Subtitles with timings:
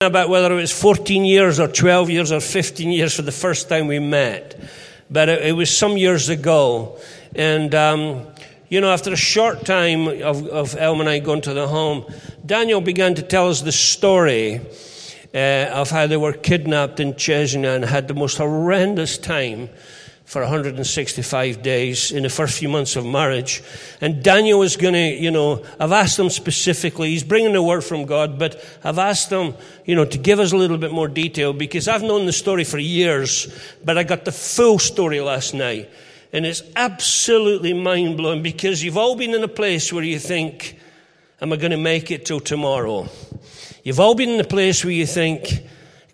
[0.00, 3.68] about whether it was 14 years or 12 years or 15 years for the first
[3.68, 4.54] time we met,
[5.10, 6.96] but it, it was some years ago.
[7.34, 8.24] And, um,
[8.68, 12.04] you know, after a short time of, of Elma and I going to the home,
[12.46, 14.60] Daniel began to tell us the story
[15.34, 19.68] uh, of how they were kidnapped in Chechnya and had the most horrendous time
[20.28, 23.62] for 165 days in the first few months of marriage.
[24.02, 27.82] And Daniel was going to, you know, I've asked him specifically, he's bringing the word
[27.82, 29.54] from God, but I've asked him,
[29.86, 32.64] you know, to give us a little bit more detail because I've known the story
[32.64, 33.50] for years,
[33.82, 35.88] but I got the full story last night.
[36.30, 40.78] And it's absolutely mind blowing because you've all been in a place where you think,
[41.40, 43.08] am I going to make it till tomorrow?
[43.82, 45.64] You've all been in a place where you think,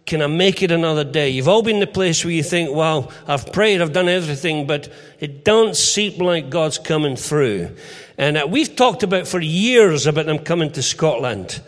[0.07, 1.31] can I make it another day?
[1.31, 4.93] You've all been the place where you think, well, I've prayed, I've done everything, but
[5.19, 7.75] it don't seem like God's coming through.
[8.19, 11.63] And uh, we've talked about for years about them coming to Scotland,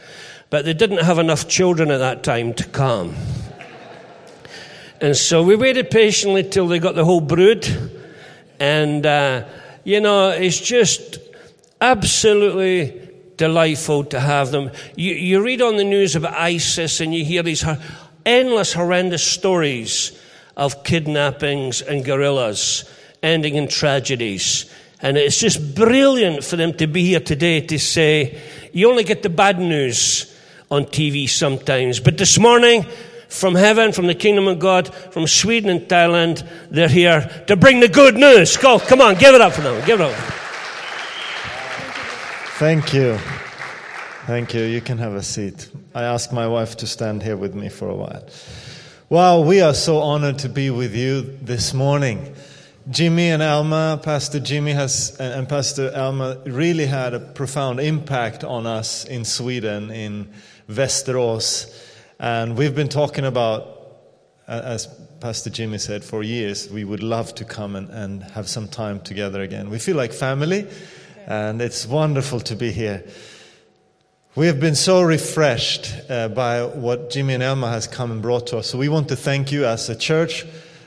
[0.51, 3.15] but they didn't have enough children at that time to come.
[5.01, 7.67] And so we waited patiently till they got the whole brood.
[8.61, 9.47] And, uh,
[9.85, 11.19] you know, it's just
[11.81, 14.71] absolutely delightful to have them.
[14.95, 17.65] You, you read on the news about ISIS and you hear these
[18.27, 20.21] endless, horrendous stories
[20.57, 22.85] of kidnappings and guerrillas
[23.23, 24.71] ending in tragedies.
[25.01, 28.41] And it's just brilliant for them to be here today to say,
[28.73, 30.35] you only get the bad news
[30.71, 32.01] on TV sometimes.
[32.01, 32.85] But this morning,
[33.29, 37.81] from heaven, from the kingdom of God, from Sweden and Thailand, they're here to bring
[37.81, 38.57] the good news.
[38.57, 39.85] Go, come on, give it up for them.
[39.85, 40.15] Give it up.
[42.59, 43.19] Thank you.
[44.27, 44.63] Thank you.
[44.63, 45.69] You can have a seat.
[45.97, 48.23] I asked my wife to stand here with me for a while.
[49.09, 52.37] Wow, we are so honored to be with you this morning.
[52.91, 58.67] Jimmy and Alma, Pastor Jimmy has, and Pastor Alma really had a profound impact on
[58.67, 60.31] us in Sweden, in
[60.69, 61.75] Västerås.
[62.19, 63.97] And we've been talking about,
[64.47, 64.87] as
[65.21, 69.01] Pastor Jimmy said, for years, we would love to come and, and have some time
[69.01, 69.71] together again.
[69.71, 70.67] We feel like family,
[71.27, 73.03] and it's wonderful to be here.
[74.37, 78.49] We have been so refreshed uh, by what Jimmy and Elma has come and brought
[78.49, 78.67] to us.
[78.67, 80.45] So we want to thank you as a church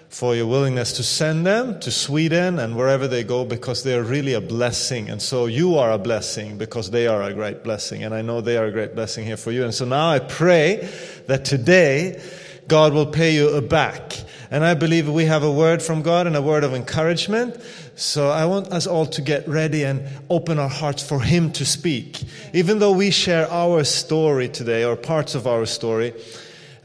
[0.09, 4.03] for your willingness to send them to Sweden and wherever they go because they are
[4.03, 5.09] really a blessing.
[5.09, 8.03] And so you are a blessing because they are a great blessing.
[8.03, 9.63] And I know they are a great blessing here for you.
[9.63, 10.87] And so now I pray
[11.25, 12.21] that today
[12.67, 14.15] God will pay you back.
[14.51, 17.59] And I believe we have a word from God and a word of encouragement
[17.99, 21.65] so I want us all to get ready and open our hearts for Him to
[21.65, 22.23] speak.
[22.53, 26.13] Even though we share our story today, or parts of our story,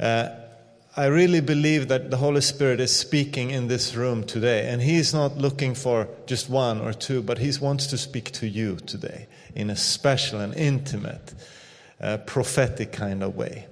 [0.01, 0.31] uh,
[0.97, 4.69] I really believe that the Holy Spirit is speaking in this room today.
[4.69, 8.33] And He is not looking for just one or two, but He wants to speak
[8.33, 11.33] to you today in a special and intimate,
[12.01, 13.67] uh, prophetic kind of way.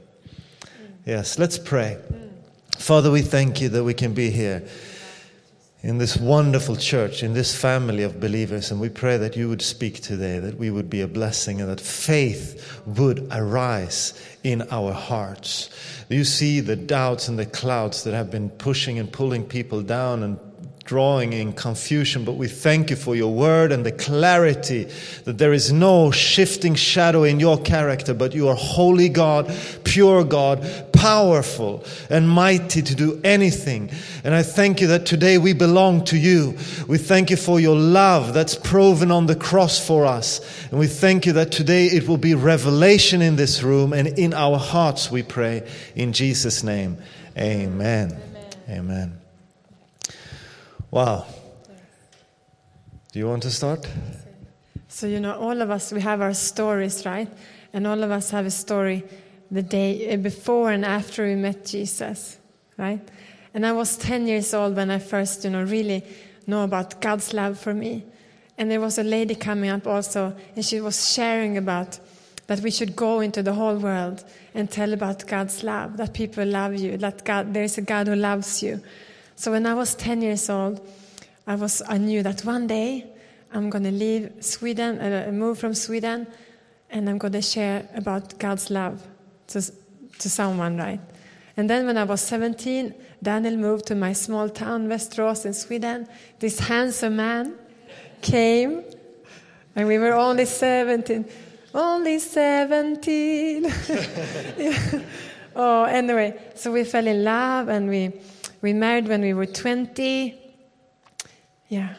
[1.05, 1.99] Yes, let's pray.
[2.79, 4.63] Father, we thank you that we can be here
[5.83, 8.71] in this wonderful church, in this family of believers.
[8.71, 11.69] And we pray that you would speak today, that we would be a blessing, and
[11.69, 15.71] that faith would arise in our hearts.
[16.09, 20.23] You see the doubts and the clouds that have been pushing and pulling people down
[20.23, 20.39] and
[20.93, 24.85] drawing in confusion, but we thank you for your word and the clarity
[25.25, 29.51] that there is no shifting shadow in your character, but you are holy God,
[29.85, 33.91] pure God, powerful and mighty to do anything.
[34.23, 36.59] And I thank you that today we belong to you.
[36.87, 40.43] We thank you for your love that's proven on the cross for us.
[40.71, 44.35] And we thank you that today it will be revelation in this room and in
[44.35, 45.67] our hearts, we pray.
[45.97, 46.99] In Jesus' name,
[47.39, 48.13] amen.
[48.13, 48.51] Amen.
[48.69, 49.22] amen.
[50.93, 51.25] Wow.
[53.13, 53.89] Do you want to start?
[54.89, 57.31] So, you know, all of us, we have our stories, right?
[57.73, 59.03] And all of us have a story
[59.51, 62.37] the day eh, before and after we met Jesus,
[62.77, 63.01] right?
[63.55, 66.05] And I was 10 years old when I first, you know, really
[66.47, 68.05] know about God's love for me.
[68.59, 71.99] And there was a lady coming up also, and she was sharing about
[72.49, 74.23] that we should go into the whole world
[74.53, 78.09] and tell about God's love, that people love you, that God, there is a God
[78.09, 78.83] who loves you.
[79.43, 80.81] So when I was 10 years old,
[81.49, 83.07] I, was, I knew that one day
[83.53, 86.29] I'm going to leave Sweden, uh, move from Sweden,
[86.91, 89.03] and I'm going to share about God's love
[89.49, 89.61] to,
[90.21, 91.01] to someone, right?
[91.57, 96.07] And then when I was 17, Daniel moved to my small town, Västerås in Sweden.
[96.39, 97.55] This handsome man
[98.21, 98.85] came,
[99.75, 101.25] and we were only 17.
[101.75, 103.65] Only 17.
[104.57, 105.01] yeah.
[105.57, 108.13] Oh, anyway, so we fell in love and we
[108.63, 110.35] we married when we were 20.
[111.69, 111.95] Yeah.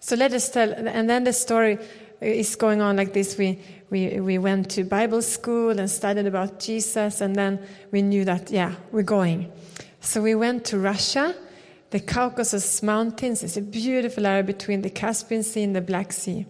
[0.00, 1.78] So let us tell, and then the story
[2.20, 3.36] is going on like this.
[3.36, 8.24] We, we, we went to Bible school and studied about Jesus, and then we knew
[8.24, 9.52] that, yeah, we're going.
[10.00, 11.34] So we went to Russia.
[11.90, 16.46] The Caucasus Mountains is a beautiful area between the Caspian Sea and the Black Sea.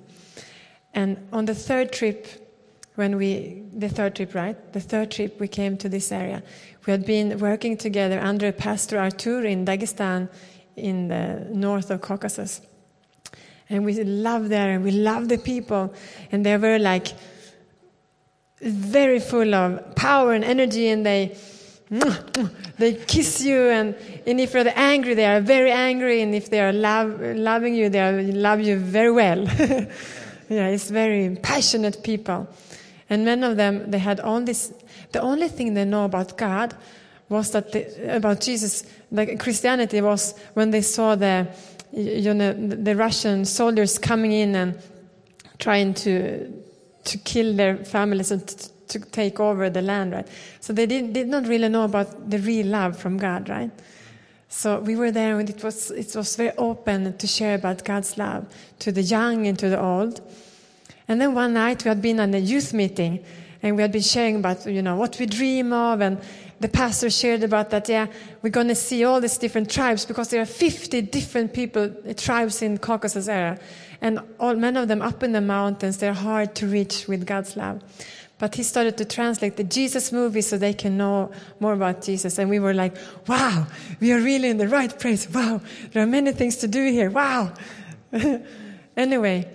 [0.94, 2.26] And on the third trip,
[2.94, 4.72] when we, the third trip, right?
[4.72, 6.42] The third trip, we came to this area.
[6.86, 10.28] We had been working together under Pastor Artur in Dagestan
[10.76, 12.60] in the north of Caucasus.
[13.68, 15.92] And we loved there and we loved the people.
[16.30, 17.08] And they were like
[18.60, 21.36] very full of power and energy and they
[22.78, 23.94] they kiss you and,
[24.26, 27.88] and if they're angry they are very angry and if they are love, loving you
[27.88, 29.44] they are, love you very well
[30.48, 32.48] yeah it's very passionate people
[33.08, 34.72] and many of them they had all this
[35.12, 36.74] the only thing they know about god
[37.28, 41.46] was that they, about jesus like christianity was when they saw the
[41.92, 44.78] you know the russian soldiers coming in and
[45.58, 46.52] trying to
[47.06, 48.70] to kill their families and to,
[49.10, 50.28] take over the land, right?
[50.60, 53.70] So they did, did not really know about the real love from God, right?
[54.48, 58.16] So we were there and it was, it was very open to share about God's
[58.16, 58.46] love
[58.78, 60.20] to the young and to the old.
[61.08, 63.24] And then one night we had been on a youth meeting
[63.66, 66.20] and we had been sharing about, you know, what we dream of and
[66.60, 68.06] the pastor shared about that, yeah,
[68.42, 72.14] we're going to see all these different tribes because there are 50 different people, uh,
[72.14, 73.58] tribes in Caucasus area.
[74.00, 77.56] And all, many of them up in the mountains, they're hard to reach with God's
[77.56, 77.82] love.
[78.38, 81.30] But he started to translate the Jesus movie so they can know
[81.60, 82.38] more about Jesus.
[82.38, 82.96] And we were like,
[83.26, 83.66] wow,
[84.00, 85.28] we are really in the right place.
[85.30, 85.60] Wow,
[85.92, 87.10] there are many things to do here.
[87.10, 87.52] Wow.
[88.96, 89.50] anyway,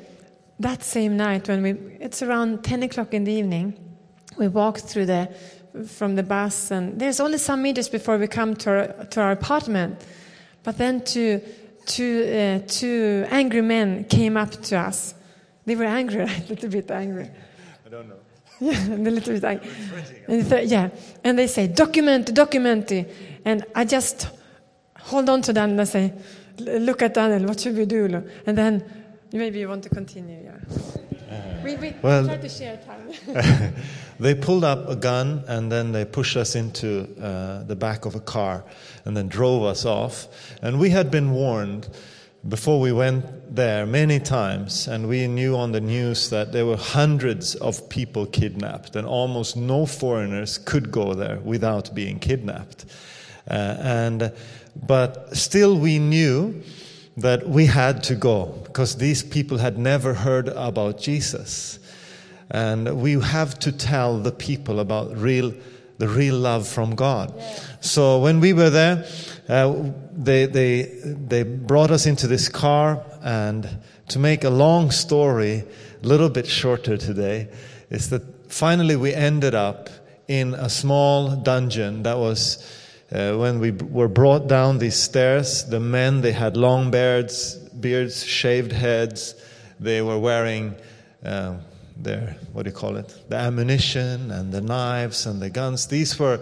[0.59, 3.80] that same night when we, it's around 10 o'clock in the evening,
[4.41, 5.29] we walked through the,
[5.87, 9.31] from the bus and there's only some meters before we come to our, to our
[9.31, 10.03] apartment.
[10.63, 11.41] But then two,
[11.85, 15.13] two, uh, two angry men came up to us.
[15.65, 17.29] They were angry, a little bit angry.
[17.85, 18.15] I don't know.
[18.61, 19.71] Yeah, a little bit angry.
[20.27, 20.89] And th- yeah,
[21.23, 22.91] and they say, document, document.
[23.43, 24.29] And I just
[24.99, 26.13] hold on to them and I say,
[26.59, 28.05] look at Daniel, what should we do?
[28.45, 28.83] And then
[29.31, 31.10] maybe you want to continue, yeah.
[31.31, 33.73] Uh, we, we well, try to share time.
[34.19, 38.15] they pulled up a gun and then they pushed us into uh, the back of
[38.15, 38.65] a car
[39.05, 40.27] and then drove us off.
[40.61, 41.87] And we had been warned
[42.47, 46.77] before we went there many times, and we knew on the news that there were
[46.77, 52.85] hundreds of people kidnapped, and almost no foreigners could go there without being kidnapped.
[53.47, 54.33] Uh, and
[54.87, 56.63] but still, we knew
[57.21, 61.79] that we had to go because these people had never heard about Jesus,
[62.49, 65.53] and we have to tell the people about real
[65.97, 67.31] the real love from God.
[67.37, 67.59] Yeah.
[67.79, 69.05] So when we were there,
[69.47, 73.69] uh, they, they, they brought us into this car, and
[74.07, 75.63] to make a long story
[76.03, 77.49] a little bit shorter today,
[77.91, 79.91] is that finally we ended up
[80.27, 82.77] in a small dungeon that was.
[83.11, 88.25] Uh, when we were brought down these stairs, the men they had long beards, beards,
[88.25, 89.35] shaved heads.
[89.81, 90.75] They were wearing
[91.25, 91.57] uh,
[91.97, 93.13] their, what do you call it?
[93.27, 95.87] The ammunition and the knives and the guns.
[95.87, 96.39] These were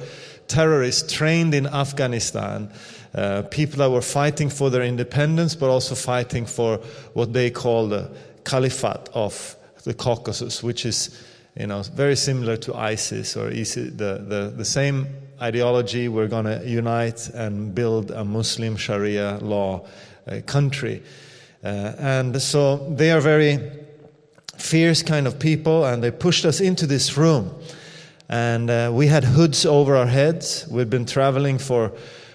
[0.48, 2.71] terrorists trained in Afghanistan,
[3.16, 6.77] uh, people that were fighting for their independence, but also fighting for
[7.13, 8.12] what they call the
[8.45, 9.56] caliphate of
[9.86, 11.19] the Caucasus, which is
[11.57, 15.07] you know, very similar to ISIS or ISIS, the, the, the same
[15.42, 16.08] ideology.
[16.08, 19.88] We're going to unite and build a Muslim Sharia law
[20.28, 21.04] uh, country.
[21.64, 23.60] Uh, and so they are very
[24.58, 27.54] fierce kind of people, and they pushed us into this room.
[28.28, 30.68] And uh, we had hoods over our heads.
[30.69, 31.92] We'd been traveling for,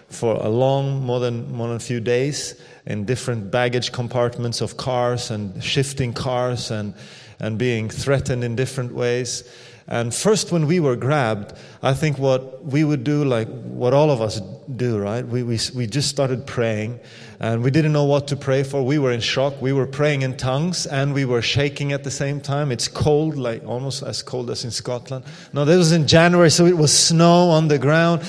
[0.09, 4.77] for a long, more than, more than a few days, in different baggage compartments of
[4.77, 6.95] cars and shifting cars and,
[7.39, 9.45] and being threatened in different ways.
[9.87, 14.11] And first, when we were grabbed, I think what we would do, like what all
[14.11, 14.41] of us
[14.77, 15.27] do, right?
[15.27, 17.01] We, we, we just started praying
[17.39, 18.83] and we didn't know what to pray for.
[18.83, 19.61] We were in shock.
[19.61, 22.73] We were praying in tongues and we were shaking at the same time.
[22.73, 25.27] It's cold, like almost as cold as in Scotland.
[25.53, 28.23] No, this was in January, so it was snow on the ground.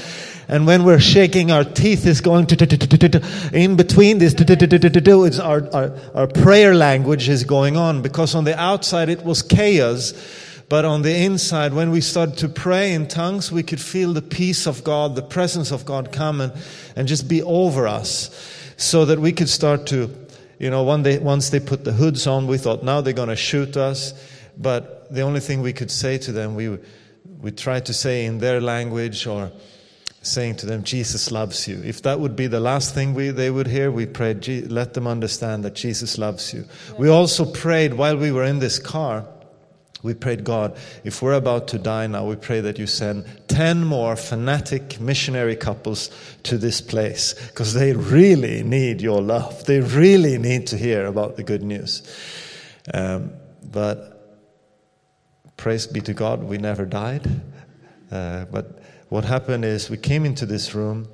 [0.50, 2.47] And when we're shaking, our teeth is going
[3.53, 4.35] in between this.
[4.38, 9.41] It's our, our, our prayer language is going on because on the outside it was
[9.41, 10.13] chaos
[10.67, 14.22] but on the inside, when we started to pray in tongues, we could feel the
[14.22, 16.53] peace of God, the presence of God come and,
[16.95, 18.31] and just be over us
[18.77, 20.10] so that we could start to,
[20.57, 23.29] you know, one day, once they put the hoods on, we thought, now they're going
[23.29, 24.13] to shoot us.
[24.57, 26.79] But the only thing we could say to them, we,
[27.41, 29.51] we tried to say in their language or
[30.24, 31.79] saying to them, Jesus loves you.
[31.84, 35.05] If that would be the last thing we, they would hear, we prayed, let them
[35.05, 36.65] understand that Jesus loves you.
[36.98, 39.27] We also prayed while we were in this car
[40.05, 43.83] we prayed, God, if we're about to die now, we pray that you send 10
[43.83, 46.12] more fanatic missionary couples
[46.43, 49.65] to this place because they really need your love.
[49.65, 52.03] They really need to hear about the good news.
[52.93, 53.31] Um,
[53.63, 54.39] but
[55.57, 57.27] praise be to God, we never died.
[58.12, 61.07] Uh, but what happened is we came into this room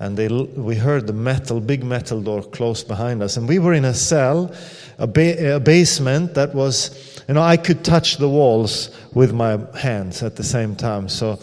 [0.00, 3.36] and they, we heard the metal, big metal door close behind us.
[3.36, 4.52] And we were in a cell,
[4.98, 9.58] a, ba- a basement that was, you know, I could touch the walls with my
[9.78, 11.08] hands at the same time.
[11.08, 11.38] So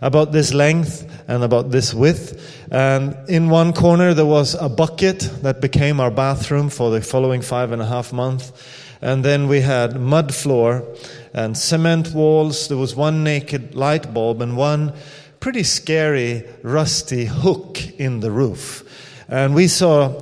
[0.00, 2.66] about this length and about this width.
[2.70, 7.42] And in one corner there was a bucket that became our bathroom for the following
[7.42, 8.52] five and a half months.
[9.00, 10.84] And then we had mud floor
[11.32, 12.68] and cement walls.
[12.68, 14.92] There was one naked light bulb and one
[15.40, 18.84] pretty scary, rusty hook in the roof.
[19.28, 20.20] And we saw,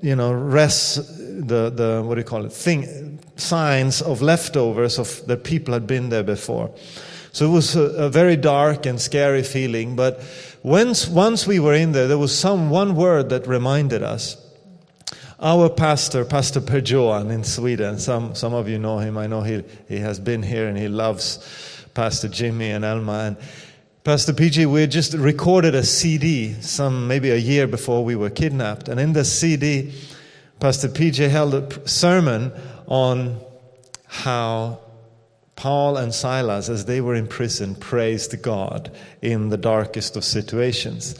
[0.00, 5.26] you know, rests, the, the what do you call it, thing, signs of leftovers of
[5.26, 6.70] that people had been there before.
[7.32, 9.96] So it was a, a very dark and scary feeling.
[9.96, 10.20] But
[10.62, 14.36] once, once we were in there, there was some one word that reminded us.
[15.40, 19.18] Our pastor, Pastor Per Johan in Sweden, some, some of you know him.
[19.18, 23.12] I know he, he has been here and he loves Pastor Jimmy and Elma.
[23.12, 23.36] And
[24.04, 28.88] Pastor PJ, we just recorded a CD some maybe a year before we were kidnapped.
[28.88, 29.92] And in the CD,
[30.60, 32.52] Pastor PJ held a sermon
[32.94, 33.40] on
[34.06, 34.78] how
[35.56, 41.16] Paul and Silas, as they were in prison, praised God in the darkest of situations.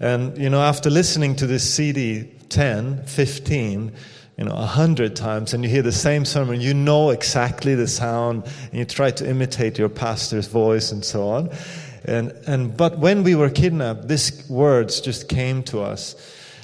[0.00, 3.92] And, you know, after listening to this CD 10, 15,
[4.38, 7.88] you know, a hundred times, and you hear the same sermon, you know exactly the
[7.88, 11.50] sound, and you try to imitate your pastor's voice and so on.
[12.06, 16.16] And, and, but when we were kidnapped, these words just came to us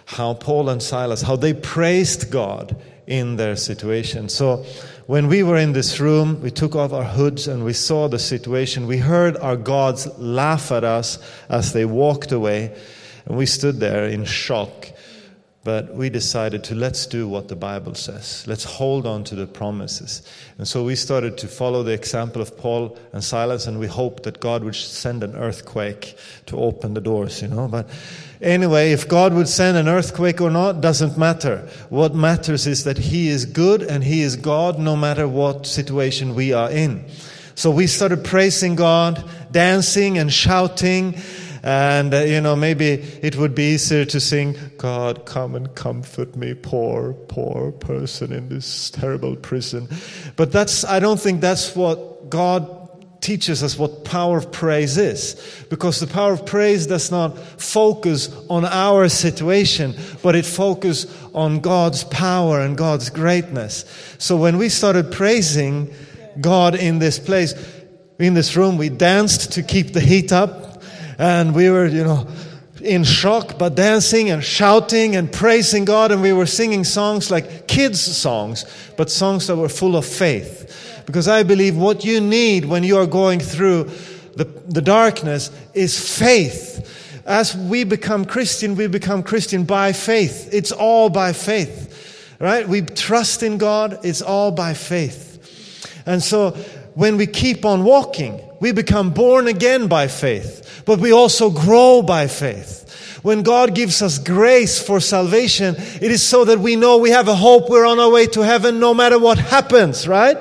[0.07, 4.29] how Paul and Silas, how they praised God in their situation.
[4.29, 4.65] So
[5.07, 8.19] when we were in this room, we took off our hoods and we saw the
[8.19, 8.87] situation.
[8.87, 11.19] We heard our gods laugh at us
[11.49, 12.75] as they walked away,
[13.27, 14.91] and we stood there in shock.
[15.63, 18.45] But we decided to let's do what the Bible says.
[18.47, 20.21] Let's hold on to the promises.
[20.59, 24.25] And so we started to follow the example of Paul and Silas, and we hoped
[24.25, 27.67] that God would send an earthquake to open the doors, you know.
[27.67, 27.89] But
[28.41, 31.69] anyway, if God would send an earthquake or not doesn't matter.
[31.89, 36.35] What matters is that He is good and He is God no matter what situation
[36.35, 37.05] we are in.
[37.55, 41.15] So we started praising God, dancing and shouting
[41.65, 42.91] and, uh, you know, maybe
[43.23, 48.51] it would be easier to sing, God, come and comfort me, poor, poor person in
[48.51, 49.89] this terrible prison.
[50.37, 52.84] But that's, I don't think that's what God
[53.25, 55.65] teaches us what power of praise is.
[55.71, 61.61] Because the power of praise does not focus on our situation, but it focuses on
[61.61, 63.87] God's power and God's greatness.
[64.19, 65.93] So when we started praising
[66.39, 67.55] God in this place,
[68.19, 70.83] in this room, we danced to keep the heat up
[71.19, 72.29] and we were, you know,
[72.83, 76.13] in shock, but dancing and shouting and praising God.
[76.13, 78.67] And we were singing songs like kids' songs,
[78.99, 80.94] but songs that were full of faith.
[81.07, 83.85] Because I believe what you need when you are going through
[84.37, 87.23] the, the darkness is faith.
[87.27, 90.49] As we become Christian, we become Christian by faith.
[90.53, 92.69] It's all by faith, right?
[92.69, 96.03] We trust in God, it's all by faith.
[96.07, 96.51] And so
[96.95, 102.03] when we keep on walking, we become born again by faith but we also grow
[102.03, 102.83] by faith.
[103.23, 107.29] When God gives us grace for salvation, it is so that we know we have
[107.29, 110.37] a hope, we're on our way to heaven no matter what happens, right?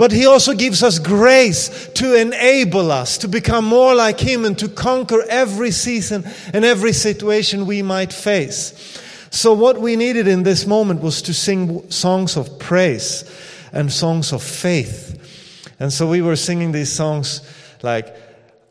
[0.00, 4.58] But He also gives us grace to enable us to become more like Him and
[4.58, 8.98] to conquer every season and every situation we might face.
[9.28, 13.30] So, what we needed in this moment was to sing songs of praise
[13.74, 15.68] and songs of faith.
[15.78, 17.42] And so we were singing these songs
[17.82, 18.16] like,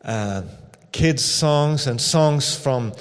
[0.04, 0.42] uh,
[0.90, 2.92] kids' songs and songs from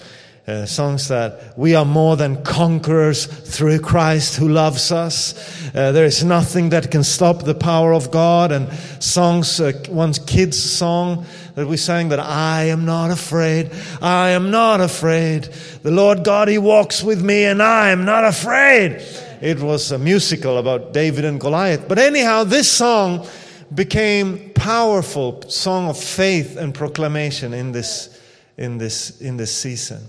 [0.49, 5.35] uh, songs that we are more than conquerors through Christ who loves us.
[5.75, 8.51] Uh, there is nothing that can stop the power of God.
[8.51, 13.71] And songs, uh, one kid's song that we sang that I am not afraid.
[14.01, 15.43] I am not afraid.
[15.83, 19.03] The Lord God, He walks with me and I am not afraid.
[19.41, 21.87] It was a musical about David and Goliath.
[21.87, 23.27] But anyhow, this song
[23.73, 28.19] became powerful song of faith and proclamation in this,
[28.57, 30.01] in this, in this season.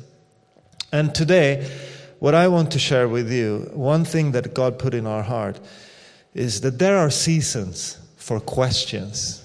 [0.93, 1.71] And today,
[2.19, 5.61] what I want to share with you, one thing that God put in our heart,
[6.35, 9.45] is that there are seasons for questions.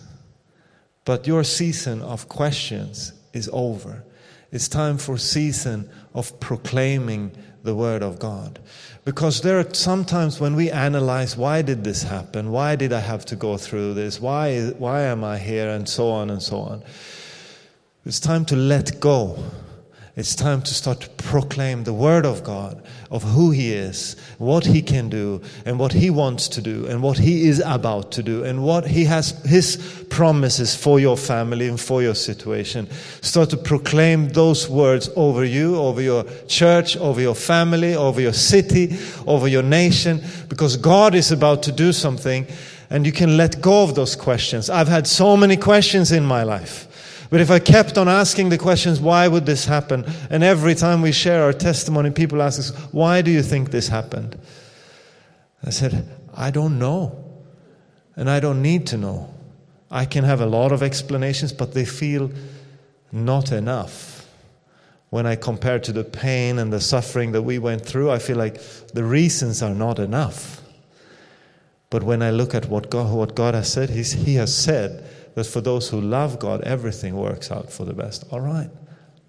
[1.06, 4.04] But your season of questions is over.
[4.52, 7.32] It's time for season of proclaiming
[7.64, 8.60] the word of God.
[9.04, 12.52] Because there are sometimes when we analyze why did this happen?
[12.52, 14.20] Why did I have to go through this?
[14.20, 15.70] Why, why am I here?
[15.70, 16.84] And so on and so on.
[18.06, 19.44] It's time to let go
[20.18, 22.82] it's time to start to proclaim the Word of God,
[23.12, 27.04] of who He is, what He can do, and what He wants to do, and
[27.04, 31.68] what He is about to do, and what He has, His promises for your family
[31.68, 32.90] and for your situation.
[33.22, 38.34] Start to proclaim those words over you, over your church, over your family, over your
[38.34, 42.48] city, over your nation, because God is about to do something,
[42.90, 44.70] and you can let go of those questions.
[44.70, 46.85] I've had so many questions in my life.
[47.30, 50.06] But if I kept on asking the questions, why would this happen?
[50.30, 53.88] And every time we share our testimony, people ask us, why do you think this
[53.88, 54.38] happened?
[55.64, 57.24] I said, I don't know.
[58.16, 59.34] And I don't need to know.
[59.90, 62.32] I can have a lot of explanations, but they feel
[63.12, 64.28] not enough.
[65.10, 68.38] When I compare to the pain and the suffering that we went through, I feel
[68.38, 68.62] like
[68.94, 70.62] the reasons are not enough.
[71.90, 75.46] But when I look at what God, what God has said, He has said that
[75.46, 78.26] for those who love God, everything works out for the best.
[78.32, 78.70] All right.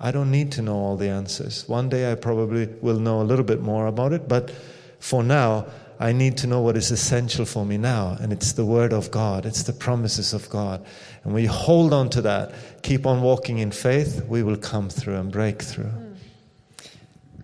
[0.01, 1.69] I don't need to know all the answers.
[1.69, 4.51] One day I probably will know a little bit more about it, but
[4.99, 5.67] for now,
[5.99, 9.11] I need to know what is essential for me now, and it's the Word of
[9.11, 10.85] God, it's the promises of God.
[11.25, 14.91] And when you hold on to that, keep on walking in faith, we will come
[14.91, 15.91] through and break through.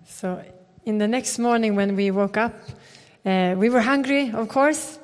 [0.05, 0.43] So,
[0.85, 2.53] in the next morning when we woke up,
[3.25, 4.99] uh, we were hungry, of course.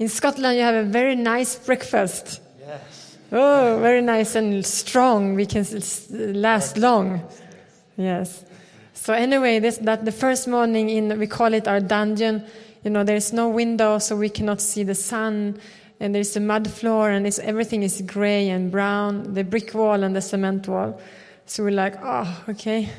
[0.00, 2.40] In Scotland, you have a very nice breakfast.
[3.32, 5.34] Oh, very nice and strong.
[5.34, 5.66] We can
[6.10, 7.20] last long.
[7.96, 8.44] Yes.
[8.92, 12.44] So anyway, this that the first morning in we call it our dungeon.
[12.84, 15.58] You know, there's no window, so we cannot see the sun,
[16.00, 19.32] and there's a mud floor, and it's, everything is gray and brown.
[19.32, 21.00] The brick wall and the cement wall.
[21.46, 22.90] So we're like, oh, okay,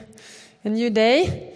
[0.63, 1.53] a new day.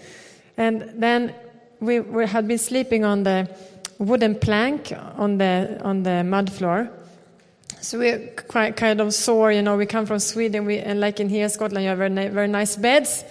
[0.57, 1.33] And then
[1.79, 3.49] we, we had been sleeping on the
[3.97, 6.89] wooden plank on the on the mud floor
[7.81, 9.77] so we're quite kind of sore, you know.
[9.77, 12.75] We come from Sweden, we, and like in here, Scotland, you have very, very nice
[12.75, 13.23] beds.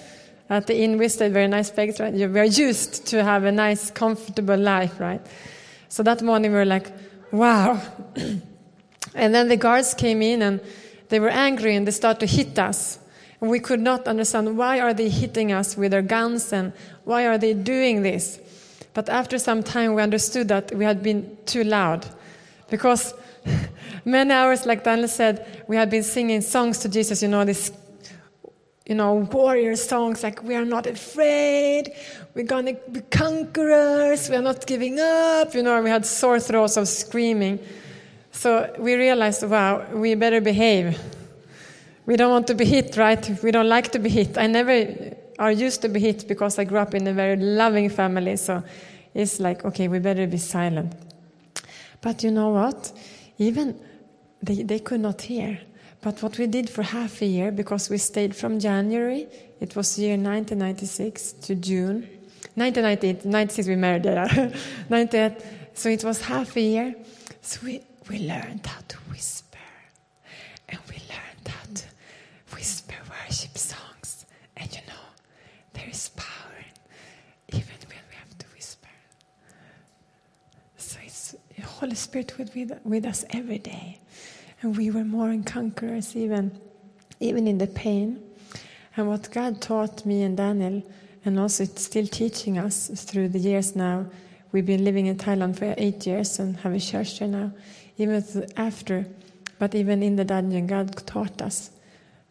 [0.51, 2.15] At the inn, we stayed very nice beds, right?
[2.15, 5.21] We're used to have a nice, comfortable life, right?
[5.91, 6.91] So that morning, we were like,
[7.31, 7.81] wow.
[9.15, 10.61] and then the guards came in and
[11.11, 12.99] they were angry and they started to hit us.
[13.41, 16.73] And we could not understand why are they hitting us with their guns and
[17.05, 18.41] why are they doing this.
[18.95, 22.07] But after some time, we understood that we had been too loud
[22.71, 23.15] because
[24.05, 27.73] Many hours, like Daniel said, we had been singing songs to Jesus, you know, this,
[28.87, 31.93] you know, warrior songs like, we are not afraid,
[32.35, 36.77] we're gonna be conquerors, we are not giving up, you know, we had sore throats
[36.77, 37.59] of screaming.
[38.33, 40.99] So we realized, wow, we better behave.
[42.07, 43.43] We don't want to be hit, right?
[43.43, 44.39] We don't like to be hit.
[44.39, 47.89] I never are used to be hit because I grew up in a very loving
[47.91, 48.37] family.
[48.37, 48.63] So
[49.15, 50.95] it's like, okay, we better be silent.
[52.01, 52.93] But you know what?
[53.39, 53.79] Even
[54.43, 55.59] they, they could not hear.
[56.01, 59.27] But what we did for half a year, because we stayed from January,
[59.61, 62.09] it was year 1996 to June.
[62.55, 64.05] 1998, 96 we married.
[64.89, 65.33] 98,
[65.75, 66.95] so it was half a year.
[67.43, 69.59] So we, we learned how to whisper.
[70.69, 71.85] And we learned how to
[72.55, 74.27] whisper worship songs.
[74.57, 75.05] And you know,
[75.73, 76.55] there is power
[77.49, 78.89] in, even when we have to whisper.
[80.77, 81.35] So it's
[81.79, 83.99] Holy Spirit with, with, with us every day.
[84.63, 86.51] And we were more than conquerors even
[87.21, 88.21] even in the pain.
[88.97, 90.83] And what god taught me and daniel
[91.25, 94.07] and also it's still teaching us through the years now
[94.51, 97.53] we've been living in thailand for eight years and have a church there now
[97.97, 98.25] even
[98.57, 99.07] after.
[99.61, 101.71] But even in the dungeon god taught us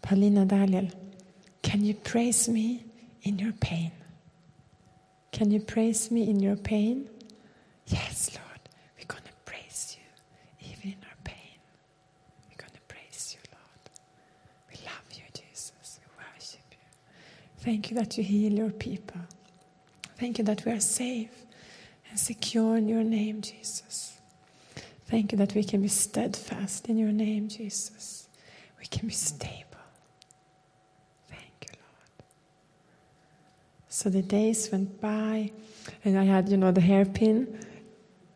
[0.02, 0.90] paulina daniel
[1.62, 2.84] can you praise me
[3.24, 3.92] in your pain?
[5.32, 7.10] Can you praise me in your pain?
[7.88, 8.47] Yes lord
[17.68, 19.20] Thank you that you heal your people.
[20.18, 21.34] Thank you that we are safe
[22.10, 24.18] and secure in your name, Jesus.
[25.08, 28.30] Thank you that we can be steadfast in your name, Jesus.
[28.80, 29.84] We can be stable.
[31.28, 32.24] Thank you, Lord.
[33.90, 35.52] So the days went by,
[36.06, 37.60] and I had, you know, the hairpin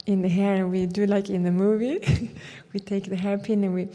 [0.08, 2.36] in the hair, and we do like in the movie.
[2.74, 3.88] we take the hairpin and we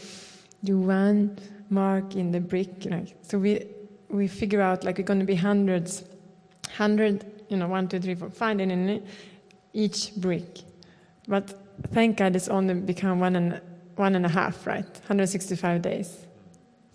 [0.65, 2.87] do one mark in the brick.
[2.87, 3.76] Like, so we
[4.09, 6.05] we figure out like we're going to be hundreds,
[6.77, 9.07] hundred, you know, one, two, three, four, five and in
[9.73, 10.61] each brick.
[11.29, 11.55] But
[11.93, 13.61] thank God it's only become one and
[13.97, 14.85] one and a half, right?
[14.85, 16.27] 165 days.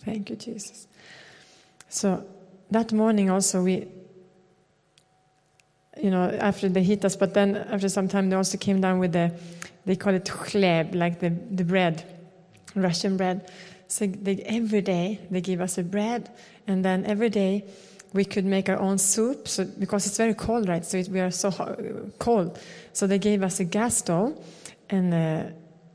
[0.06, 0.88] Thank you, Jesus.
[1.90, 2.26] So
[2.70, 3.88] that morning also we,
[6.02, 9.00] you know, after they hit us, but then after some time they also came down
[9.00, 9.34] with the,
[9.86, 12.04] they call it chleb, like the, the bread,
[12.76, 13.52] Russian bread.
[13.92, 16.32] So they, every day they give us a bread,
[16.66, 17.66] and then every day
[18.14, 19.50] we could make our own soup.
[19.50, 20.86] So because it's very cold, right?
[20.86, 21.76] So it, we are so ho-
[22.18, 22.58] cold.
[22.94, 24.40] So they gave us a gas stove
[24.90, 25.54] and a,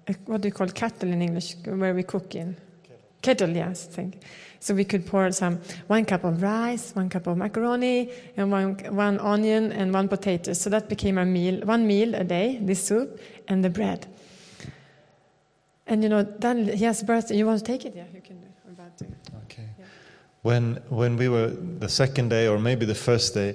[0.08, 2.54] a, what do you call kettle in English, where we cook in
[3.22, 3.48] kettle.
[3.48, 4.20] yes, thank you.
[4.60, 8.74] So we could pour some one cup of rice, one cup of macaroni, and one
[8.94, 10.52] one onion and one potato.
[10.52, 14.06] So that became our meal, one meal a day, this soup and the bread.
[15.86, 17.36] And you know, then he has birthday.
[17.36, 17.94] You want to take it?
[17.94, 18.46] Yeah, you can do.
[18.66, 19.06] I'm about to.
[19.44, 19.68] Okay.
[20.42, 23.54] When when we were the second day or maybe the first day,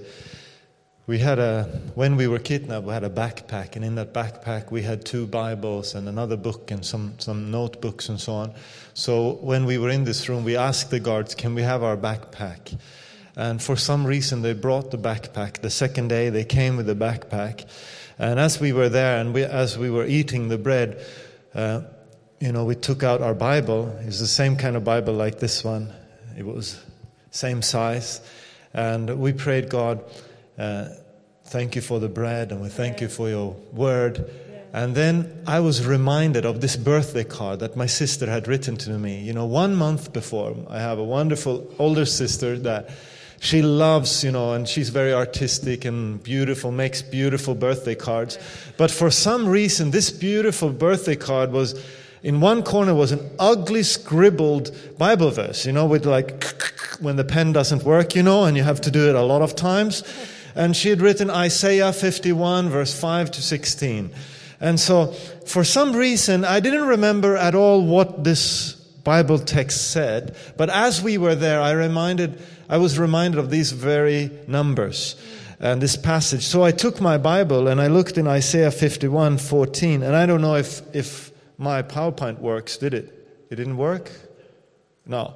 [1.08, 1.63] we had a
[1.96, 5.28] when we were kidnapped, we had a backpack, and in that backpack we had two
[5.28, 8.54] Bibles and another book and some some notebooks and so on.
[8.94, 11.98] So when we were in this room, we asked the guards, "Can we have our
[11.98, 12.78] backpack?"
[13.36, 15.62] And for some reason, they brought the backpack.
[15.62, 17.65] The second day, they came with the backpack,
[18.17, 21.06] and as we were there and we, as we were eating the bread.
[21.54, 21.82] Uh,
[22.41, 23.95] you know, we took out our Bible.
[24.01, 25.93] It's the same kind of Bible like this one.
[26.36, 26.84] It was
[27.30, 28.19] same size,
[28.73, 30.04] and we prayed, God,
[30.58, 30.89] uh,
[31.45, 34.27] thank you for the bread, and we thank you for your word.
[34.73, 38.97] And then I was reminded of this birthday card that my sister had written to
[38.97, 39.19] me.
[39.19, 42.89] You know, one month before, I have a wonderful older sister that
[43.39, 48.39] she loves, you know, and she's very artistic and beautiful, makes beautiful birthday cards.
[48.77, 51.75] But for some reason, this beautiful birthday card was
[52.23, 56.43] in one corner was an ugly scribbled Bible verse, you know, with like
[56.99, 59.41] when the pen doesn't work, you know, and you have to do it a lot
[59.41, 60.03] of times.
[60.53, 64.12] And she had written Isaiah 51, verse 5 to 16.
[64.60, 65.07] And so,
[65.47, 71.01] for some reason, I didn't remember at all what this Bible text said, but as
[71.01, 75.15] we were there, I reminded, I was reminded of these very numbers
[75.60, 76.45] and this passage.
[76.45, 80.41] So I took my Bible and I looked in Isaiah 51, 14, and I don't
[80.41, 81.31] know if, if
[81.62, 83.45] my PowerPoint works, did it?
[83.52, 84.12] It didn't work?
[85.06, 85.36] No.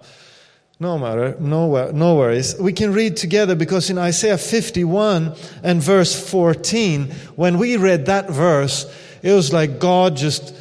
[0.79, 2.59] No matter, no, no worries.
[2.59, 8.29] We can read together because in Isaiah 51 and verse 14, when we read that
[8.31, 10.55] verse, it was like God just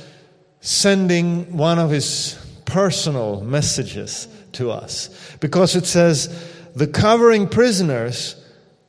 [0.60, 5.08] sending one of his personal messages to us.
[5.40, 6.28] Because it says,
[6.74, 8.36] the covering prisoners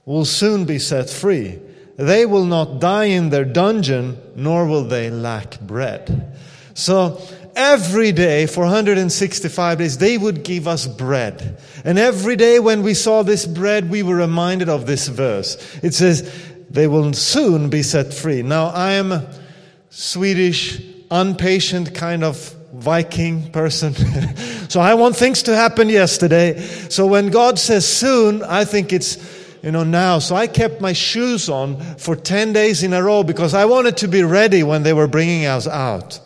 [0.03, 1.57] will soon be set free.
[1.95, 6.37] They will not die in their dungeon, nor will they lack bread.
[6.75, 7.21] So
[7.55, 11.57] every day for 165 days, they would give us bread.
[11.83, 15.55] And every day when we saw this bread, we were reminded of this verse.
[15.81, 16.31] It says,
[16.69, 18.43] they will soon be set free.
[18.43, 19.33] Now, I am a
[19.89, 23.93] Swedish, impatient kind of Viking person.
[24.69, 26.59] so I want things to happen yesterday.
[26.59, 29.15] So when God says soon, I think it's
[29.63, 30.19] you know, now.
[30.19, 33.97] So I kept my shoes on for 10 days in a row because I wanted
[33.97, 36.19] to be ready when they were bringing us out.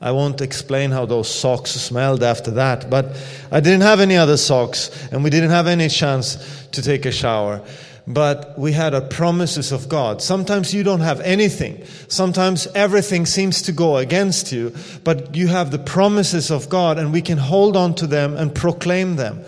[0.00, 3.16] I won't explain how those socks smelled after that, but
[3.50, 7.10] I didn't have any other socks and we didn't have any chance to take a
[7.10, 7.62] shower.
[8.06, 10.22] But we had a promises of God.
[10.22, 11.84] Sometimes you don't have anything.
[12.06, 14.72] Sometimes everything seems to go against you,
[15.04, 18.54] but you have the promises of God and we can hold on to them and
[18.54, 19.44] proclaim them.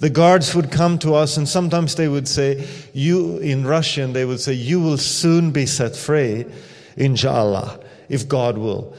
[0.00, 4.24] The guards would come to us and sometimes they would say, you, in Russian, they
[4.24, 6.44] would say, you will soon be set free,
[6.96, 8.94] inshallah, if God will.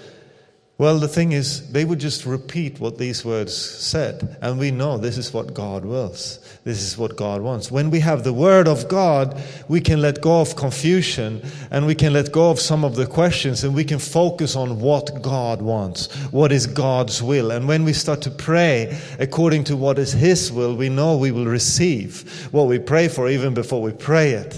[0.84, 4.36] Well, the thing is, they would just repeat what these words said.
[4.42, 6.40] And we know this is what God wills.
[6.66, 7.72] This is what God wants.
[7.72, 11.42] When we have the Word of God, we can let go of confusion
[11.72, 14.82] and we can let go of some of the questions and we can focus on
[14.82, 16.14] what God wants.
[16.34, 17.52] What is God's will?
[17.52, 21.32] And when we start to pray according to what is His will, we know we
[21.32, 24.56] will receive what we pray for even before we pray it.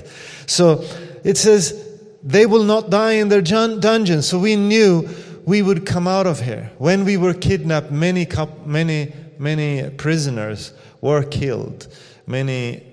[0.47, 0.83] So
[1.23, 1.83] it says,
[2.23, 4.23] they will not die in their dungeon.
[4.23, 5.07] So we knew
[5.45, 6.71] we would come out of here.
[6.77, 8.27] When we were kidnapped, many,
[8.65, 11.87] many, many prisoners were killed.
[12.25, 12.83] Many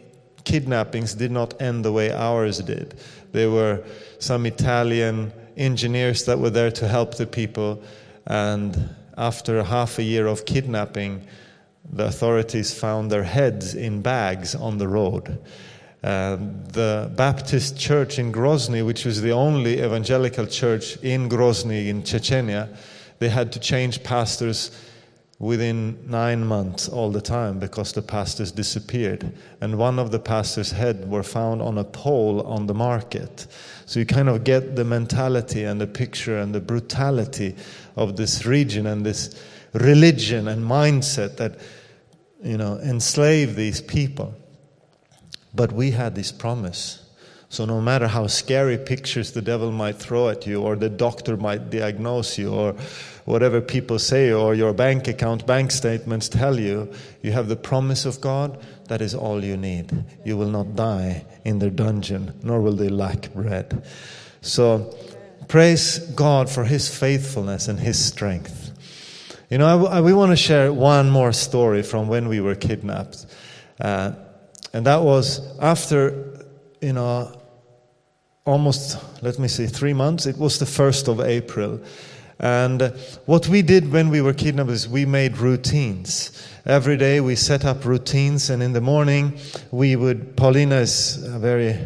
[0.45, 2.95] kidnappings did not end the way ours did.
[3.33, 3.83] There were
[4.19, 7.83] some Italian engineers that were there to help the people,
[8.27, 11.27] and after half a year of kidnapping,
[11.91, 15.39] the authorities found their heads in bags on the road.
[16.03, 16.37] Uh,
[16.73, 22.77] the Baptist church in Grozny, which was the only evangelical church in Grozny in Chechnya,
[23.21, 24.73] they had to change pastors
[25.39, 29.33] within nine months all the time because the pastors disappeared.
[29.61, 33.47] And one of the pastors' head were found on a pole on the market.
[33.87, 37.57] So you kind of get the mentality and the picture and the brutality
[37.97, 39.41] of this region and this
[39.73, 41.59] religion and mindset that
[42.43, 44.35] you know, enslave these people.
[45.55, 47.03] But we had this promise.
[47.53, 51.37] So, no matter how scary pictures the devil might throw at you, or the doctor
[51.37, 52.73] might diagnose you, or
[53.27, 58.07] whatever people say, or your bank account, bank statements tell you, you have the promise
[58.07, 58.59] of God.
[58.89, 59.93] That is all you need.
[60.25, 63.85] You will not die in their dungeon, nor will they lack bread.
[64.41, 64.97] So,
[65.47, 68.71] praise God for His faithfulness and His strength.
[69.51, 72.55] You know, I, I, we want to share one more story from when we were
[72.55, 73.27] kidnapped.
[73.79, 74.13] Uh,
[74.73, 76.47] and that was after,
[76.81, 77.33] you know,
[78.45, 80.27] almost, let me see, three months.
[80.27, 81.81] It was the 1st of April.
[82.39, 82.83] And
[83.27, 86.49] what we did when we were kidnapped is we made routines.
[86.67, 89.39] Every day we set up routines, and in the morning
[89.71, 91.79] we would, Paulina is a very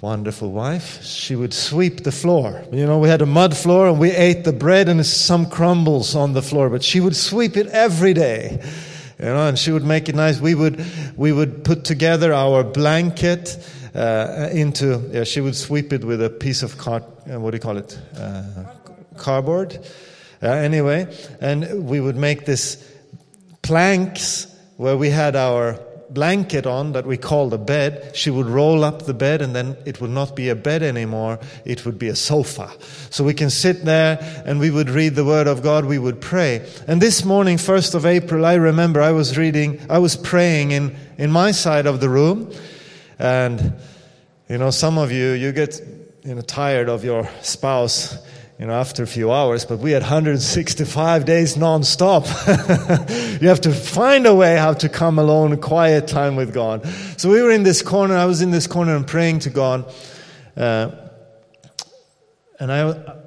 [0.00, 1.02] wonderful wife.
[1.02, 2.62] She would sweep the floor.
[2.72, 6.14] You know, we had a mud floor and we ate the bread and some crumbles
[6.14, 8.62] on the floor, but she would sweep it every day.
[9.18, 10.40] You know, and she would make it nice.
[10.40, 10.84] We would,
[11.16, 13.56] we would put together our blanket
[13.94, 17.00] uh, into, yeah, she would sweep it with a piece of uh,
[17.40, 17.98] what do you call it?
[18.14, 18.44] Uh,
[19.16, 19.78] cardboard.
[20.42, 21.06] Uh, anyway,
[21.40, 22.92] and we would make this
[23.62, 28.14] planks where we had our blanket on that we call the bed.
[28.14, 31.38] She would roll up the bed and then it would not be a bed anymore.
[31.64, 32.70] It would be a sofa.
[33.10, 35.84] So we can sit there and we would read the word of God.
[35.84, 36.66] We would pray.
[36.86, 40.96] And this morning, 1st of April, I remember I was reading, I was praying in,
[41.18, 42.52] in my side of the room
[43.18, 43.74] and,
[44.48, 45.80] you know, some of you, you get,
[46.24, 48.18] you know, tired of your spouse,
[48.58, 52.24] you know, after a few hours, but we had 165 days non-stop.
[53.40, 56.86] you have to find a way how to come alone, quiet time with God.
[57.18, 59.92] So we were in this corner, I was in this corner and praying to God.
[60.56, 60.90] Uh,
[62.58, 63.18] and I,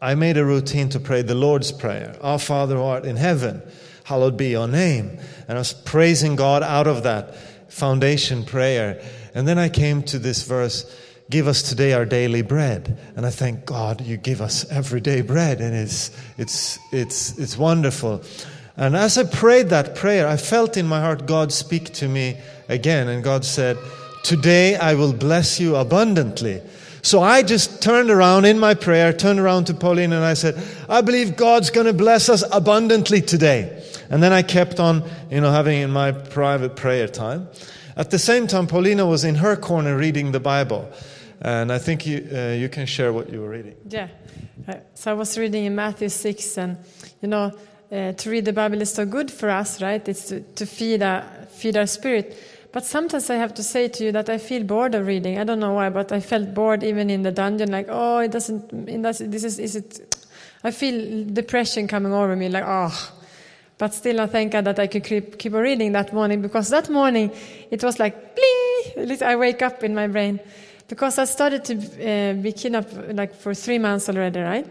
[0.00, 2.16] I made a routine to pray the Lord's Prayer.
[2.22, 3.60] Our Father who art in heaven,
[4.04, 5.18] hallowed be your name.
[5.48, 7.34] And I was praising God out of that
[7.70, 9.02] foundation prayer.
[9.34, 10.90] And then I came to this verse
[11.30, 12.98] Give us today our daily bread.
[13.14, 15.60] And I thank God you give us everyday bread.
[15.60, 18.22] And it's, it's, it's, it's wonderful.
[18.78, 22.38] And as I prayed that prayer, I felt in my heart God speak to me
[22.68, 23.08] again.
[23.08, 23.76] And God said,
[24.22, 26.62] Today I will bless you abundantly.
[27.02, 30.62] So I just turned around in my prayer, turned around to Pauline, and I said,
[30.88, 33.82] I believe God's going to bless us abundantly today.
[34.10, 37.48] And then I kept on, you know, having in my private prayer time.
[37.96, 40.90] At the same time, Paulina was in her corner reading the Bible.
[41.40, 43.76] And I think you, uh, you can share what you were reading.
[43.88, 44.08] Yeah.
[44.66, 46.78] Uh, so I was reading in Matthew 6, and
[47.22, 47.52] you know,
[47.90, 50.06] uh, to read the Bible is so good for us, right?
[50.08, 52.36] It's to, to feed, our, feed our spirit.
[52.72, 55.38] But sometimes I have to say to you that I feel bored of reading.
[55.38, 57.70] I don't know why, but I felt bored even in the dungeon.
[57.70, 58.88] Like, oh, it doesn't.
[58.88, 59.58] It doesn't this is.
[59.58, 60.26] Is it?
[60.62, 62.48] I feel depression coming over me.
[62.50, 63.12] Like, oh,
[63.78, 66.90] but still, I thank God that I could keep, keep reading that morning because that
[66.90, 67.30] morning
[67.70, 69.22] it was like bling.
[69.22, 70.40] I wake up in my brain
[70.88, 74.66] because I started to uh, be kidnapped like for three months already, right?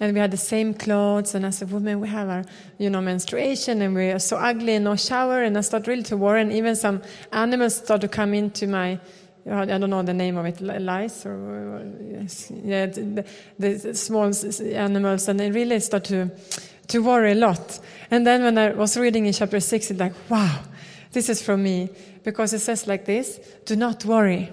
[0.00, 2.44] And we had the same clothes, and as a woman, we have our,
[2.78, 6.04] you know, menstruation, and we are so ugly and no shower, and I started really
[6.04, 7.02] to worry, and even some
[7.32, 8.98] animals started to come into my,
[9.50, 13.24] I don't know the name of it, lice or, yes, yeah, the,
[13.58, 14.32] the small
[14.72, 17.78] animals, and they really started to to worry a lot.
[18.10, 20.60] And then when I was reading in chapter 6, it's like, wow,
[21.12, 21.90] this is from me.
[22.24, 24.50] Because it says like this Do not worry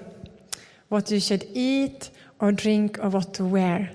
[0.95, 3.91] what you should eat or drink or what to wear.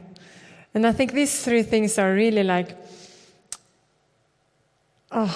[0.74, 2.76] And I think these three things are really like,
[5.10, 5.34] oh,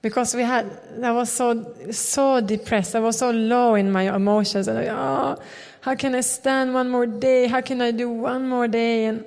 [0.00, 0.66] because we had,
[1.02, 2.96] I was so, so depressed.
[2.96, 4.66] I was so low in my emotions.
[4.66, 5.36] And I, oh,
[5.82, 7.46] how can I stand one more day?
[7.46, 9.04] How can I do one more day?
[9.04, 9.24] And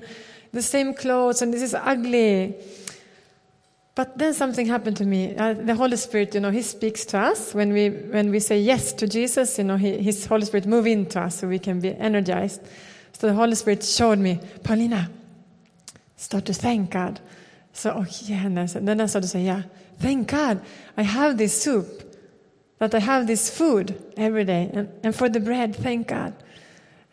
[0.51, 2.55] the same clothes, and this is ugly.
[3.97, 5.35] But then something happened to me.
[5.35, 8.59] Uh, the Holy Spirit, you know, He speaks to us when we when we say
[8.59, 9.57] yes to Jesus.
[9.57, 12.61] You know, he, His Holy Spirit move into us so we can be energized.
[13.13, 15.09] So the Holy Spirit showed me, Paulina,
[16.15, 17.19] start to thank God.
[17.73, 18.55] So oh yeah, and
[18.87, 19.63] then I started to say, yeah,
[19.97, 20.61] thank God,
[20.95, 21.87] I have this soup,
[22.77, 26.35] that I have this food every day, and, and for the bread, thank God.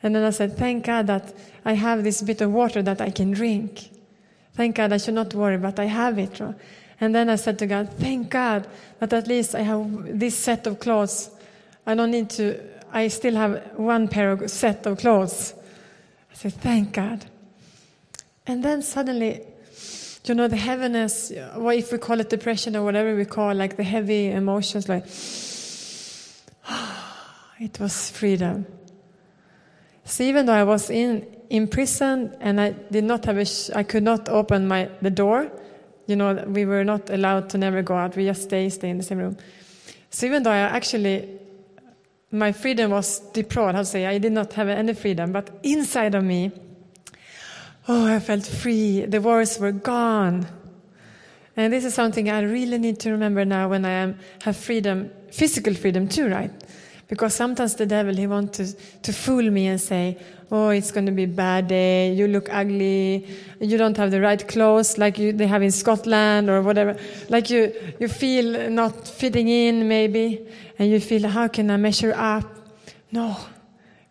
[0.02, 3.08] And then I said, Thank God that I have this bit of water that I
[3.08, 3.88] can drink.
[4.54, 6.40] Thank God I should not worry, but I have it.
[7.00, 8.66] And then I said to God, Thank God
[9.00, 11.30] that at least I have this set of clothes.
[11.86, 12.60] I don't need to,
[12.92, 15.54] I still have one pair of set of clothes.
[16.30, 17.24] I said, Thank God.
[18.46, 19.40] And then suddenly,
[20.24, 23.76] you know, the heaviness, what if we call it depression or whatever we call like
[23.76, 25.04] the heavy emotions, like,
[27.60, 28.66] it was freedom.
[30.04, 33.70] So even though I was in, in prison and I did not have a sh-
[33.74, 35.50] I could not open my, the door
[36.06, 38.16] You know, we were not allowed to never go out.
[38.16, 39.36] We just stay, stay in the same room.
[40.10, 41.28] So even though I actually,
[42.30, 46.22] my freedom was deprived, to say, I did not have any freedom, but inside of
[46.22, 46.52] me,
[47.88, 49.06] oh, I felt free.
[49.06, 50.46] The worries were gone.
[51.56, 55.10] And this is something I really need to remember now when I am, have freedom,
[55.30, 56.50] physical freedom too, right?
[57.06, 60.16] Because sometimes the devil, he wants to, to fool me and say,
[60.50, 63.26] oh, it's going to be a bad day, you look ugly,
[63.60, 66.96] you don't have the right clothes like you, they have in Scotland or whatever.
[67.28, 70.46] Like you, you feel not fitting in maybe,
[70.78, 72.44] and you feel, how can I measure up?
[73.12, 73.36] No,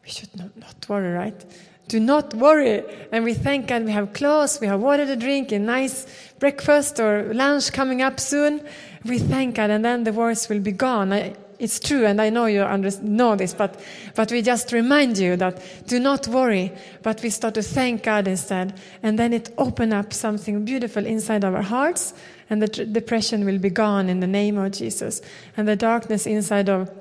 [0.03, 1.45] we should not, not worry, right?
[1.87, 2.83] Do not worry.
[3.11, 6.05] And we thank God we have clothes, we have water to drink, a nice
[6.39, 8.61] breakfast or lunch coming up soon.
[9.05, 11.11] We thank God, and then the worries will be gone.
[11.11, 13.79] I, it's true, and I know you under, know this, but,
[14.15, 18.27] but we just remind you that do not worry, but we start to thank God
[18.27, 18.77] instead.
[19.01, 22.13] And then it open up something beautiful inside our hearts,
[22.49, 25.21] and the tr- depression will be gone in the name of Jesus.
[25.55, 26.91] And the darkness inside of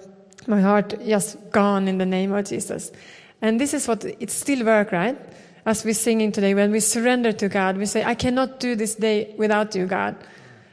[0.46, 2.92] my heart just gone in the name of Jesus.
[3.40, 5.18] And this is what it still work, right?
[5.66, 8.94] As we're singing today, when we surrender to God, we say, I cannot do this
[8.94, 10.16] day without you, God.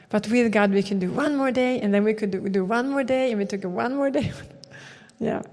[0.10, 2.65] But with God, we can do one more day, and then we could do, do
[2.65, 4.32] one more day, and we took one more day.
[5.19, 5.43] yeah.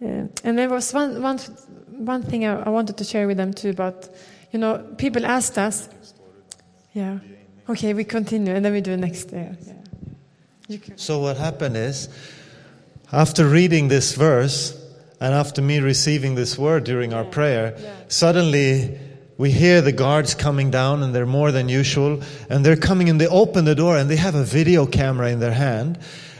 [0.00, 0.26] yeah.
[0.44, 1.38] And there was one, one,
[1.88, 4.08] one thing I, I wanted to share with them too about,
[4.50, 5.90] you know, people asked us.
[6.94, 7.18] Yeah.
[7.68, 9.54] Okay, we continue, and then we do the next day.
[10.68, 10.78] Yeah.
[10.96, 12.08] So, what happened is,
[13.12, 14.82] after reading this verse,
[15.20, 17.76] and after me receiving this word during our prayer,
[18.08, 18.98] suddenly
[19.38, 22.22] we hear the guards coming down, and they're more than usual.
[22.48, 25.40] And they're coming and they open the door, and they have a video camera in
[25.40, 25.98] their hand.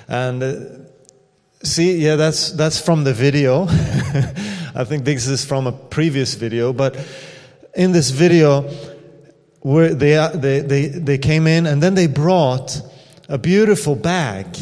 [0.09, 0.54] And uh,
[1.62, 3.66] see, yeah, that's, that's from the video.
[3.68, 6.96] I think this is from a previous video, but
[7.74, 8.62] in this video,
[9.61, 12.80] where they, they, they, they came in and then they brought
[13.28, 14.56] a beautiful bag.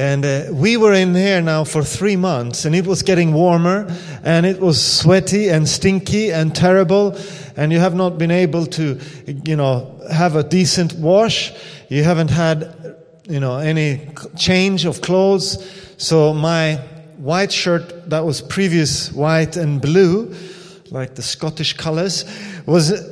[0.00, 3.86] And uh, we were in here now for three months, and it was getting warmer,
[4.24, 7.18] and it was sweaty and stinky and terrible,
[7.54, 8.98] and you have not been able to,
[9.44, 11.52] you know, have a decent wash.
[11.90, 12.96] You haven't had,
[13.28, 14.08] you know, any
[14.38, 15.58] change of clothes.
[15.98, 16.76] So my
[17.18, 20.34] white shirt that was previous white and blue,
[20.90, 22.24] like the Scottish colors,
[22.64, 23.06] was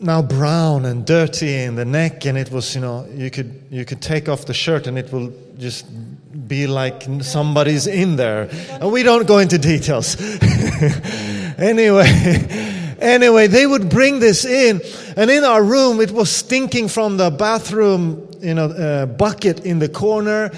[0.00, 3.84] now brown and dirty in the neck and it was you know you could you
[3.86, 5.86] could take off the shirt and it will just
[6.34, 8.48] be like somebody's in there.
[8.80, 10.16] And we don't go into details.
[11.56, 12.04] Anyway
[12.98, 14.80] anyway they would bring this in
[15.16, 19.78] and in our room it was stinking from the bathroom you know uh, bucket in
[19.78, 20.50] the corner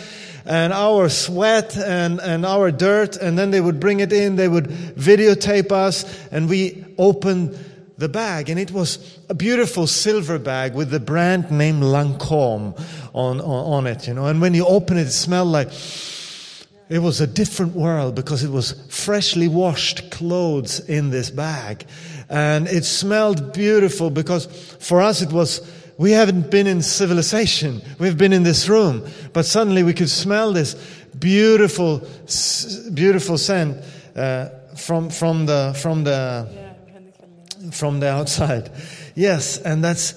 [0.47, 4.49] and our sweat and, and our dirt and then they would bring it in they
[4.49, 7.59] would videotape us and we opened
[7.99, 12.79] the bag, and it was a beautiful silver bag with the brand name Lancome
[13.15, 14.27] on, on, on it, you know.
[14.27, 15.71] And when you open it, it smelled like
[16.89, 21.85] it was a different world because it was freshly washed clothes in this bag.
[22.29, 24.47] And it smelled beautiful because
[24.79, 27.81] for us it was, we haven't been in civilization.
[27.99, 29.05] We've been in this room.
[29.33, 30.75] But suddenly we could smell this
[31.19, 32.07] beautiful,
[32.93, 33.83] beautiful scent
[34.15, 36.66] uh, from, from the, from the,
[37.73, 38.71] from the outside.
[39.15, 40.15] Yes, and that's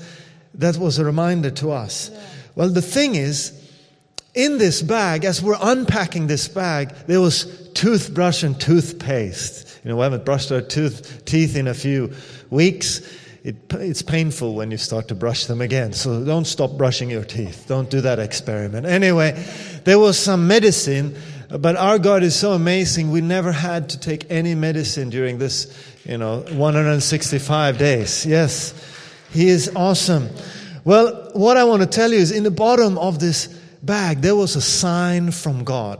[0.55, 2.09] that was a reminder to us.
[2.11, 2.19] Yeah.
[2.55, 3.53] Well, the thing is,
[4.33, 9.79] in this bag, as we're unpacking this bag, there was toothbrush and toothpaste.
[9.83, 12.13] You know, we haven't brushed our tooth, teeth in a few
[12.49, 13.01] weeks.
[13.43, 15.93] It, it's painful when you start to brush them again.
[15.93, 17.65] So don't stop brushing your teeth.
[17.67, 18.85] Don't do that experiment.
[18.85, 19.41] Anyway,
[19.85, 21.15] there was some medicine,
[21.49, 23.11] but our God is so amazing.
[23.11, 25.73] We never had to take any medicine during this
[26.05, 28.25] you know, 165 days.
[28.25, 28.73] Yes,
[29.31, 30.29] he is awesome.
[30.85, 33.47] Well, what I want to tell you is in the bottom of this
[33.83, 35.99] bag, there was a sign from God.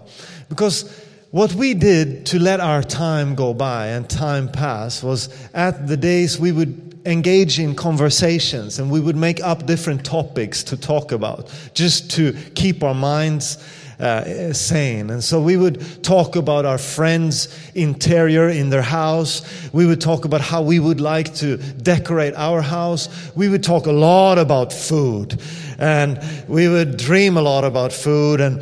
[0.50, 5.88] Because what we did to let our time go by and time pass was at
[5.88, 10.78] the days we would engage in conversations and we would make up different topics to
[10.78, 13.58] talk about just to keep our minds
[14.00, 15.10] uh, sane.
[15.10, 19.42] And so we would talk about our friends' interior in their house.
[19.74, 23.10] We would talk about how we would like to decorate our house.
[23.36, 25.40] We would talk a lot about food.
[25.78, 28.42] And we would dream a lot about food.
[28.42, 28.62] And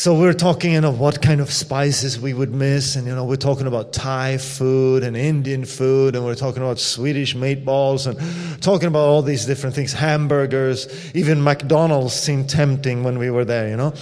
[0.00, 3.26] so we're talking, you know, what kind of spices we would miss, and you know,
[3.26, 8.62] we're talking about Thai food and Indian food, and we're talking about Swedish meatballs, and
[8.62, 13.68] talking about all these different things, hamburgers, even McDonald's seemed tempting when we were there,
[13.68, 13.92] you know.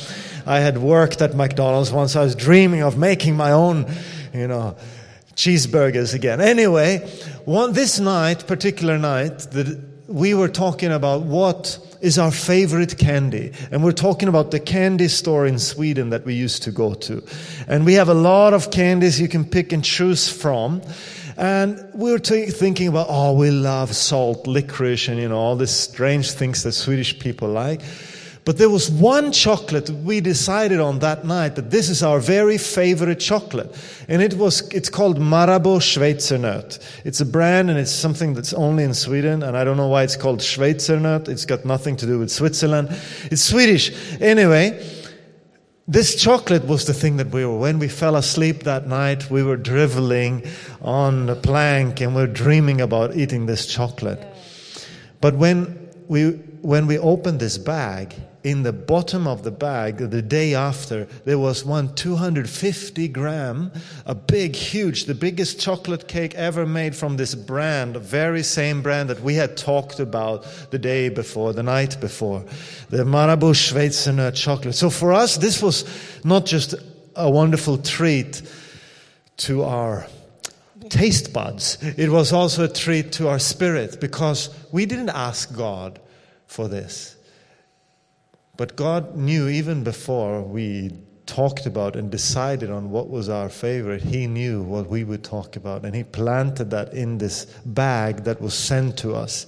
[0.46, 2.14] I had worked at McDonald's once.
[2.14, 3.92] I was dreaming of making my own,
[4.32, 4.76] you know,
[5.34, 6.40] cheeseburgers again.
[6.40, 6.98] Anyway,
[7.44, 13.52] one, this night, particular night, that we were talking about what is our favorite candy.
[13.70, 17.22] And we're talking about the candy store in Sweden that we used to go to.
[17.66, 20.82] And we have a lot of candies you can pick and choose from.
[21.36, 25.56] And we were t- thinking about, oh, we love salt, licorice, and you know, all
[25.56, 27.80] these strange things that Swedish people like.
[28.48, 32.56] But there was one chocolate we decided on that night that this is our very
[32.56, 33.76] favorite chocolate.
[34.08, 36.82] And it was, it's called Marabou Schweizernöt.
[37.04, 39.42] It's a brand and it's something that's only in Sweden.
[39.42, 41.28] And I don't know why it's called Schweizernöt.
[41.28, 42.88] It's got nothing to do with Switzerland.
[43.30, 43.92] It's Swedish.
[44.18, 44.82] Anyway,
[45.86, 49.42] this chocolate was the thing that we were, when we fell asleep that night, we
[49.42, 50.42] were driveling
[50.80, 54.26] on the plank and we we're dreaming about eating this chocolate.
[55.20, 56.30] But when we,
[56.62, 58.14] when we opened this bag,
[58.48, 63.70] in the bottom of the bag the day after there was one 250 gram
[64.06, 69.10] a big huge the biggest chocolate cake ever made from this brand very same brand
[69.10, 72.42] that we had talked about the day before the night before
[72.88, 74.74] the marabou schweizernöt chocolate.
[74.74, 75.84] So for us this was
[76.24, 76.74] not just
[77.16, 78.40] a wonderful treat
[79.36, 80.06] to our
[80.88, 86.00] taste buds it was also a treat to our spirit because we didn't ask god
[86.46, 87.17] for this
[88.58, 90.90] but God knew even before we
[91.26, 95.54] talked about and decided on what was our favorite, He knew what we would talk
[95.54, 95.84] about.
[95.84, 99.46] And He planted that in this bag that was sent to us.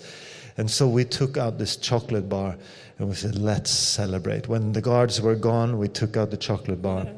[0.56, 2.56] And so we took out this chocolate bar
[2.98, 4.46] and we said, let's celebrate.
[4.46, 7.08] When the guards were gone, we took out the chocolate bar.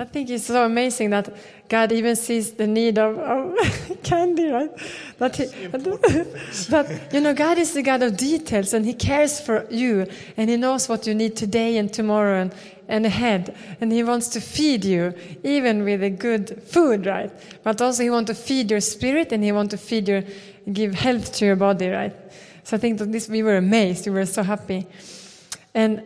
[0.00, 1.28] I think it's so amazing that
[1.68, 4.70] God even sees the need of, of candy, right?
[5.18, 9.66] That, he, that, you know, God is the God of details and He cares for
[9.70, 10.06] you
[10.38, 12.54] and He knows what you need today and tomorrow and,
[12.88, 13.54] and ahead.
[13.82, 15.12] And He wants to feed you,
[15.44, 17.30] even with a good food, right?
[17.62, 20.24] But also He wants to feed your spirit and He wants to feed your,
[20.72, 22.16] give health to your body, right?
[22.64, 24.06] So I think that this, we were amazed.
[24.06, 24.86] We were so happy.
[25.74, 26.02] And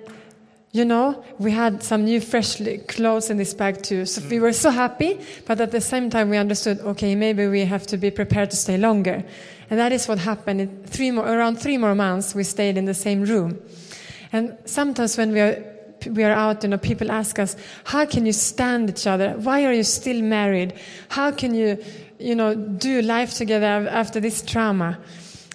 [0.75, 4.05] you know, we had some new fresh clothes in this bag too.
[4.05, 7.65] So we were so happy, but at the same time we understood, okay, maybe we
[7.65, 9.23] have to be prepared to stay longer.
[9.71, 10.61] And that is what happened.
[10.61, 13.61] In three more, around three more months, we stayed in the same room.
[14.33, 15.65] And sometimes when we are,
[16.11, 17.55] we are out, you know, people ask us,
[17.85, 19.35] how can you stand each other?
[19.35, 20.75] Why are you still married?
[21.09, 21.79] How can you,
[22.19, 24.99] you know, do life together after this trauma?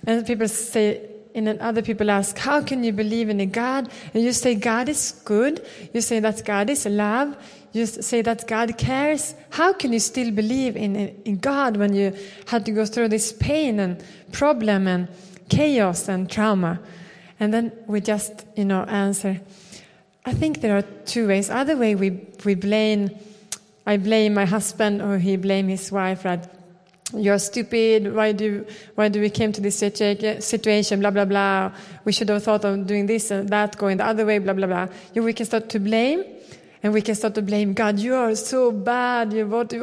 [0.07, 3.89] And people say, and then other people ask, How can you believe in a God?
[4.13, 5.65] And you say, God is good.
[5.93, 7.37] You say that God is love.
[7.71, 9.35] You say that God cares.
[9.51, 12.15] How can you still believe in, in God when you
[12.47, 15.07] had to go through this pain and problem and
[15.49, 16.79] chaos and trauma?
[17.39, 19.39] And then we just, you know, answer.
[20.25, 21.49] I think there are two ways.
[21.49, 23.11] Other way we, we blame,
[23.85, 26.43] I blame my husband or he blame his wife, right?
[27.13, 28.13] You're stupid.
[28.13, 30.99] Why do why do we came to this situation?
[30.99, 31.71] Blah blah blah.
[32.05, 34.39] We should have thought of doing this and that, going the other way.
[34.39, 34.87] Blah blah blah.
[35.13, 36.23] You, we can start to blame,
[36.83, 37.99] and we can start to blame God.
[37.99, 39.33] You are so bad.
[39.33, 39.73] You what?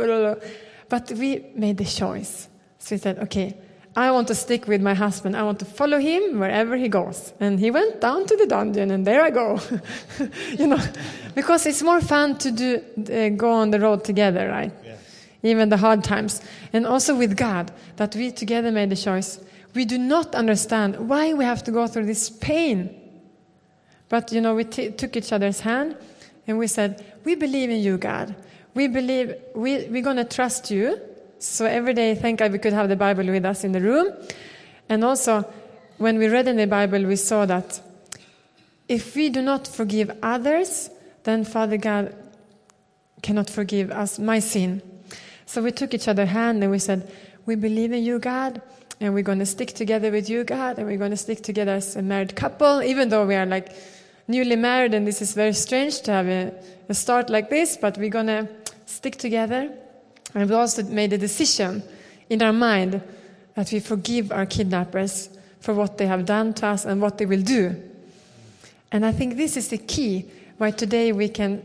[0.89, 2.49] But we made the choice.
[2.79, 3.57] So we said, okay,
[3.97, 5.37] I want to stick with my husband.
[5.37, 7.33] I want to follow him wherever he goes.
[7.41, 9.59] And he went down to the dungeon, and there I go.
[10.51, 10.79] you know,
[11.35, 14.73] because it's more fun to do uh, go on the road together, right?
[15.47, 16.41] Even the hard times.
[16.73, 19.41] And also with God, that we together made the choice.
[19.75, 22.95] We do not understand why we have to go through this pain.
[24.09, 25.97] But, you know, we t- took each other's hand
[26.47, 28.35] and we said, We believe in you, God.
[28.75, 31.01] We believe we, we're going to trust you.
[31.39, 34.13] So every day, thank God we could have the Bible with us in the room.
[34.89, 35.45] And also,
[35.99, 37.81] when we read in the Bible, we saw that
[38.89, 40.91] if we do not forgive others,
[41.25, 42.15] then Father God
[43.23, 44.83] cannot forgive us my sin.
[45.47, 47.11] So we took each other hand and we said,
[47.47, 48.61] We believe in you, God,
[49.01, 51.73] and we're going to stick together with you, God, and we're going to stick together
[51.73, 53.75] as a married couple, even though we are like
[54.29, 56.53] newly married, and this is very strange to have a,
[56.89, 58.49] a start like this, but we're going to
[58.87, 59.73] stick together.
[60.35, 61.83] And we also made a decision
[62.29, 63.01] in our mind
[63.55, 65.31] that we forgive our kidnappers
[65.61, 67.81] for what they have done to us and what they will do.
[68.93, 70.27] And I think this is the key
[70.59, 71.63] why today we can,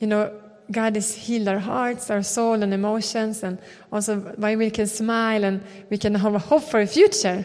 [0.00, 0.32] you know,
[0.70, 3.58] God has healed our hearts, our soul, and emotions, and
[3.90, 7.44] also why we can smile and we can have a hope for a future.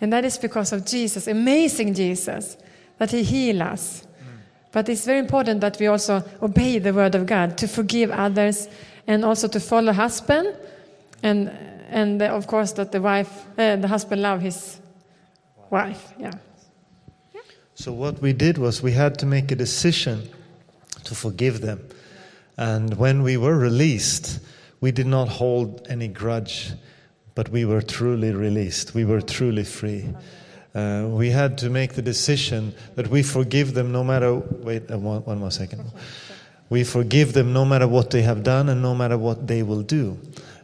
[0.00, 2.56] And that is because of Jesus, amazing Jesus,
[2.98, 4.02] that He heals us.
[4.02, 4.26] Mm.
[4.72, 8.68] But it's very important that we also obey the word of God to forgive others
[9.06, 10.54] and also to follow husband,
[11.22, 11.50] and
[11.88, 14.80] and of course that the wife, uh, the husband, love his
[15.70, 16.12] wife.
[16.18, 16.32] Yeah.
[17.74, 20.28] So what we did was we had to make a decision
[21.04, 21.80] to forgive them.
[22.56, 24.40] And when we were released,
[24.80, 26.72] we did not hold any grudge,
[27.34, 28.94] but we were truly released.
[28.94, 30.14] We were truly free.
[30.76, 34.34] uh, we had to make the decision that we forgive them no matter.
[34.34, 35.82] Wait, uh, one, one more second.
[36.68, 39.82] We forgive them no matter what they have done and no matter what they will
[39.82, 40.18] do.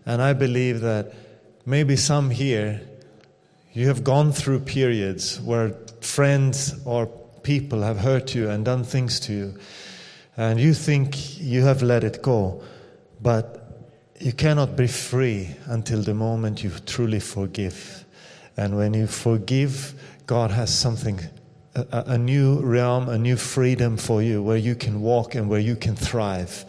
[0.04, 1.14] And I believe that
[1.64, 2.82] maybe some here,
[3.72, 5.70] you have gone through periods where
[6.02, 7.06] friends or
[7.42, 9.54] people have hurt you and done things to you,
[10.36, 12.62] and you think you have let it go,
[13.20, 13.62] but
[14.18, 18.04] you cannot be free until the moment you truly forgive.
[18.56, 19.94] And when you forgive,
[20.26, 21.20] God has something,
[21.74, 25.60] a, a new realm, a new freedom for you where you can walk and where
[25.60, 26.64] you can thrive.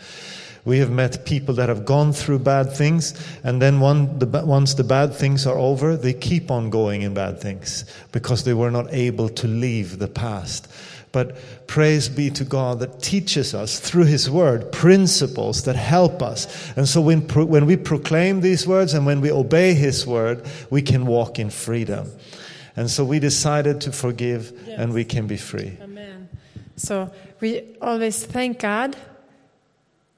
[0.66, 4.74] We have met people that have gone through bad things, and then one, the, once
[4.74, 7.84] the bad things are over, they keep on going in bad things
[8.14, 10.70] because they were not able to leave the past.
[11.14, 11.38] But
[11.68, 16.74] praise be to God that teaches us through His Word principles that help us.
[16.76, 20.82] And so when, when we proclaim these words and when we obey His Word, we
[20.82, 22.12] can walk in freedom.
[22.76, 24.80] And so we decided to forgive yes.
[24.80, 25.78] and we can be free.
[25.82, 26.28] Amen.
[26.76, 28.98] So we always thank God.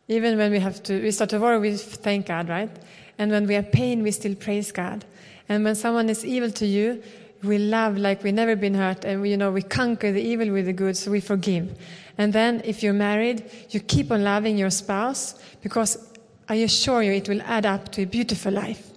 [0.07, 2.69] Even when we have to, we start to worry, we thank God, right?
[3.17, 5.03] And when we have pain, we still praise God.
[5.49, 7.03] And when someone is evil to you,
[7.45, 10.51] we love like we've never been hurt and we, you know we conquer the evil
[10.51, 11.77] with the good so we forgive.
[12.17, 16.13] And then if you're married you keep on loving your spouse because
[16.47, 18.89] i assure you it will add up to a beautiful life.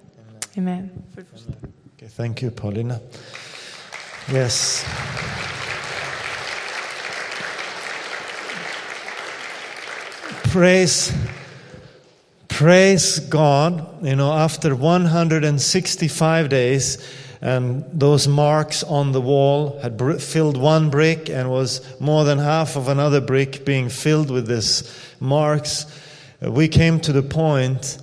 [0.56, 1.72] Amen, amen.
[1.96, 3.00] Okay, thank you paulina.
[4.32, 4.84] Yes.
[10.50, 11.12] Praise
[12.48, 14.04] praise god.
[14.04, 16.98] You know after 165 days
[17.40, 22.76] and those marks on the wall had filled one brick and was more than half
[22.76, 24.82] of another brick being filled with these
[25.20, 25.86] marks.
[26.40, 27.98] We came to the point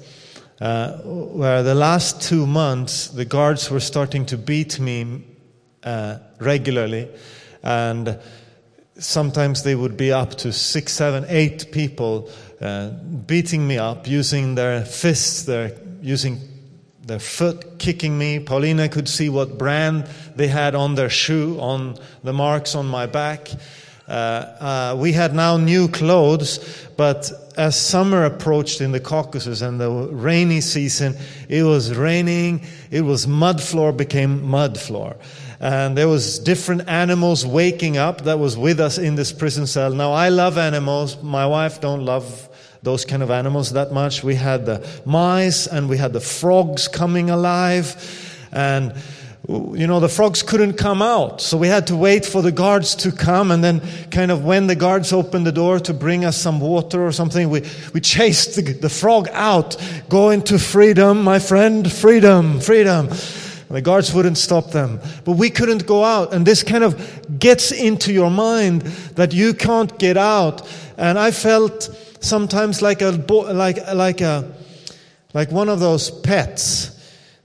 [0.62, 5.24] uh, where the last two months the guards were starting to beat me
[5.84, 7.10] uh, regularly,
[7.62, 8.18] and
[8.98, 12.30] sometimes they would be up to six, seven, eight people
[12.62, 12.90] uh,
[13.28, 16.40] beating me up using their fists, their using
[17.06, 18.40] their foot kicking me.
[18.40, 23.06] Paulina could see what brand they had on their shoe, on the marks on my
[23.06, 23.52] back.
[24.08, 29.80] Uh, uh, we had now new clothes, but as summer approached in the Caucasus and
[29.80, 31.16] the rainy season,
[31.48, 32.62] it was raining.
[32.92, 35.16] It was mud floor became mud floor.
[35.60, 39.92] And there was different animals waking up that was with us in this prison cell.
[39.92, 41.22] Now I love animals.
[41.24, 42.50] My wife don't love
[42.86, 44.24] those kind of animals that much.
[44.24, 47.98] We had the mice and we had the frogs coming alive.
[48.54, 48.94] And,
[49.50, 51.42] you know, the frogs couldn't come out.
[51.42, 53.52] So we had to wait for the guards to come.
[53.52, 53.82] And then,
[54.12, 57.50] kind of, when the guards opened the door to bring us some water or something,
[57.50, 57.64] we,
[57.94, 59.76] we chased the, the frog out.
[60.08, 61.92] Go into freedom, my friend.
[61.92, 63.10] Freedom, freedom.
[63.70, 65.00] The guards wouldn't stop them.
[65.26, 66.34] But we couldn't go out.
[66.34, 68.84] And this kind of gets into your mind
[69.16, 70.62] that you can't get out.
[70.98, 71.90] And I felt
[72.26, 73.12] sometimes like a
[73.54, 74.52] like like a
[75.34, 76.92] like one of those pets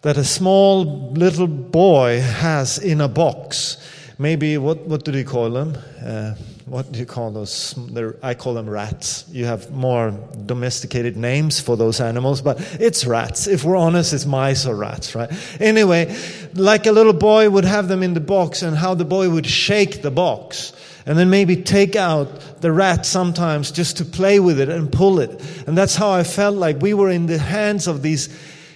[0.03, 3.77] that a small little boy has in a box.
[4.19, 5.77] Maybe what what do you call them?
[6.05, 6.35] Uh,
[6.67, 7.75] what do you call those?
[8.23, 9.25] I call them rats.
[9.31, 10.13] You have more
[10.47, 13.49] domesticated names for those animals, but it's rats.
[13.49, 15.31] If we're honest, it's mice or rats, right?
[15.61, 16.17] Anyway,
[16.55, 19.47] like a little boy would have them in the box, and how the boy would
[19.47, 20.73] shake the box
[21.07, 25.21] and then maybe take out the rat sometimes just to play with it and pull
[25.21, 25.31] it.
[25.67, 28.29] And that's how I felt like we were in the hands of these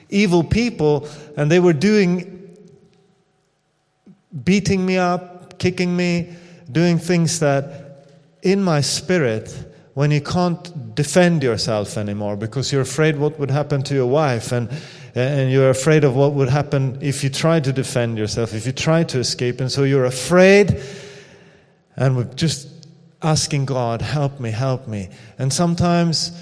[0.09, 2.57] evil people and they were doing,
[4.43, 6.35] beating me up, kicking me,
[6.71, 8.09] doing things that
[8.43, 9.57] in my spirit,
[9.95, 14.51] when you can't defend yourself anymore because you're afraid what would happen to your wife
[14.53, 14.69] and
[15.15, 18.73] and you're afraid of what would happen if you try to defend yourself, if you
[18.73, 19.61] try to escape.
[19.61, 20.83] And so you're afraid
[21.97, 22.69] and we're just
[23.23, 25.09] asking God, help me, help me.
[25.39, 26.33] And sometimes,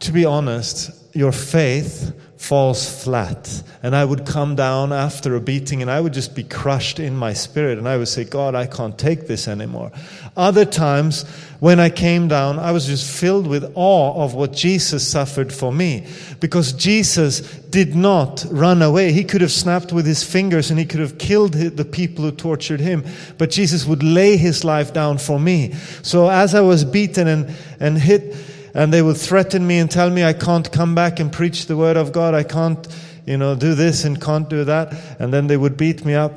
[0.00, 3.62] to be honest, your faith falls flat.
[3.82, 7.16] And I would come down after a beating and I would just be crushed in
[7.16, 7.78] my spirit.
[7.78, 9.90] And I would say, God, I can't take this anymore.
[10.36, 11.24] Other times,
[11.58, 15.72] when I came down, I was just filled with awe of what Jesus suffered for
[15.72, 16.06] me.
[16.38, 19.12] Because Jesus did not run away.
[19.12, 22.30] He could have snapped with his fingers and he could have killed the people who
[22.30, 23.04] tortured him.
[23.36, 25.74] But Jesus would lay his life down for me.
[26.02, 28.36] So as I was beaten and, and hit,
[28.78, 31.76] and they would threaten me and tell me I can't come back and preach the
[31.76, 32.32] word of God.
[32.32, 32.86] I can't,
[33.26, 34.94] you know, do this and can't do that.
[35.18, 36.32] And then they would beat me up.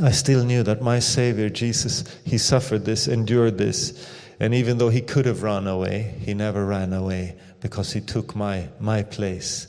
[0.00, 4.08] I still knew that my Savior, Jesus, He suffered this, endured this.
[4.38, 8.36] And even though He could have run away, He never ran away because He took
[8.36, 9.66] my, my place.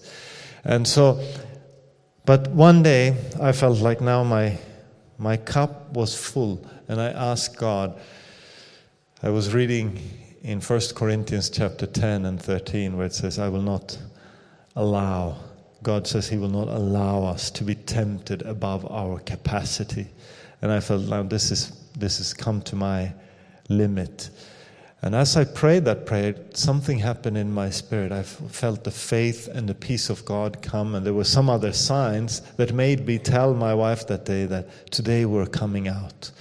[0.63, 1.19] And so,
[2.25, 4.59] but one day I felt like now my,
[5.17, 7.99] My cup was full, and I asked God.
[9.23, 9.99] I was reading
[10.43, 13.97] in 1 Corinthians chapter 10 and 13 where it says, I will not
[14.75, 15.37] allow,
[15.83, 20.07] God says He will not allow us to be tempted above our capacity.
[20.61, 23.11] And I felt, now this is this has come to my
[23.69, 24.29] limit.
[25.01, 28.11] And as I prayed that prayer, something happened in my spirit.
[28.11, 31.71] I felt the faith and the peace of God come, and there were some other
[31.71, 36.31] signs that made me tell my wife that day that today we're coming out.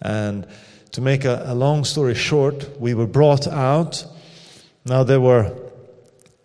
[0.00, 0.46] And
[0.94, 4.06] to make a, a long story short, we were brought out.
[4.84, 5.52] Now there were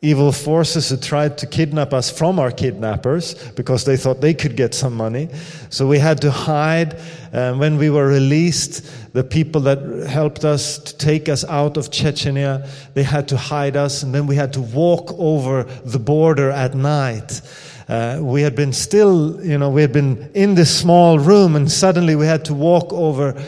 [0.01, 4.55] evil forces who tried to kidnap us from our kidnappers because they thought they could
[4.55, 5.29] get some money.
[5.69, 6.99] So we had to hide.
[7.31, 11.91] And when we were released, the people that helped us to take us out of
[11.91, 14.01] Chechnya, they had to hide us.
[14.01, 17.41] And then we had to walk over the border at night.
[17.87, 21.71] Uh, we had been still, you know, we had been in this small room and
[21.71, 23.39] suddenly we had to walk over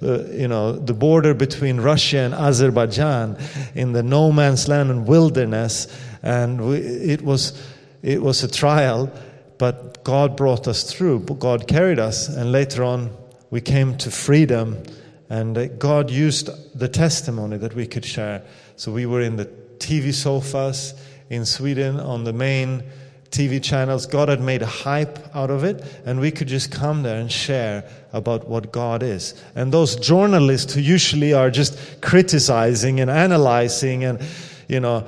[0.00, 3.36] the, you know, the border between Russia and Azerbaijan
[3.74, 5.86] in the no man's land and wilderness.
[6.22, 7.60] And we, it, was,
[8.02, 9.10] it was a trial,
[9.58, 11.20] but God brought us through.
[11.20, 12.28] God carried us.
[12.28, 13.10] And later on,
[13.50, 14.82] we came to freedom.
[15.28, 18.42] And uh, God used the testimony that we could share.
[18.76, 19.46] So we were in the
[19.78, 20.94] TV sofas
[21.30, 22.82] in Sweden on the main
[23.30, 24.06] TV channels.
[24.06, 27.30] God had made a hype out of it, and we could just come there and
[27.30, 29.34] share about what God is.
[29.54, 34.20] And those journalists who usually are just criticizing and analyzing and,
[34.68, 35.06] you know,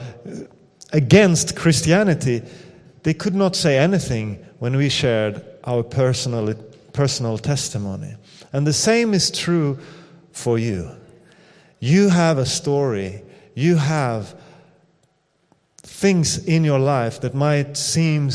[0.92, 2.42] against Christianity,
[3.02, 6.54] they could not say anything when we shared our personal,
[6.92, 8.14] personal testimony.
[8.52, 9.78] And the same is true
[10.32, 10.90] for you.
[11.78, 13.22] You have a story,
[13.54, 14.39] you have
[16.01, 18.30] things in your life that might seem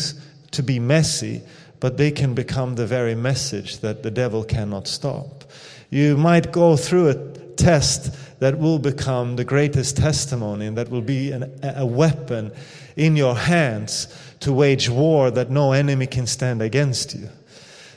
[0.52, 1.42] to be messy,
[1.80, 5.44] but they can become the very message that the devil cannot stop.
[5.90, 7.16] You might go through a
[7.56, 12.52] test that will become the greatest testimony and that will be an, a weapon
[12.98, 17.30] in your hands to wage war that no enemy can stand against you.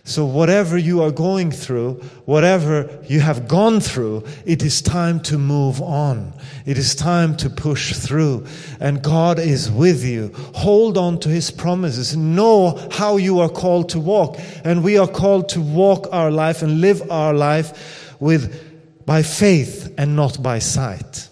[0.09, 5.37] So, whatever you are going through, whatever you have gone through, it is time to
[5.37, 6.33] move on.
[6.65, 8.47] It is time to push through.
[8.81, 10.33] And God is with you.
[10.55, 12.17] Hold on to His promises.
[12.17, 14.39] Know how you are called to walk.
[14.65, 19.93] And we are called to walk our life and live our life with, by faith
[19.99, 21.29] and not by sight.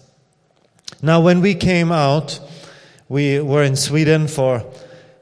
[1.01, 2.39] Now, when we came out,
[3.09, 4.63] we were in Sweden for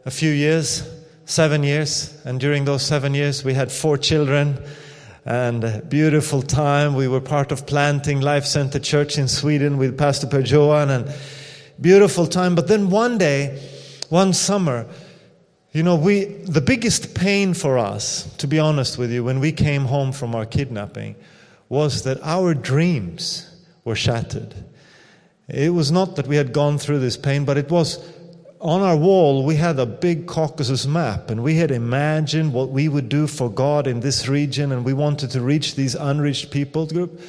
[0.06, 0.95] a few years
[1.26, 2.16] seven years.
[2.26, 4.64] And during those seven years, we had four children
[5.26, 6.94] and a beautiful time.
[6.94, 11.14] We were part of planting Life Center Church in Sweden with Pastor Per Johan and
[11.82, 12.56] beautiful time.
[12.56, 13.60] But then one day,
[14.10, 14.88] one summer,
[15.72, 19.52] you know, we, the biggest pain for us, to be honest with you, when we
[19.52, 21.16] came home from our kidnapping,
[21.68, 23.52] was that our dreams
[23.84, 24.54] were shattered.
[25.48, 27.98] It was not that we had gone through this pain, but it was
[28.66, 32.90] on our wall, we had a big Caucasus map, and we had imagined what we
[32.90, 36.88] would do for God in this region, and we wanted to reach these unreached people
[36.88, 37.22] group.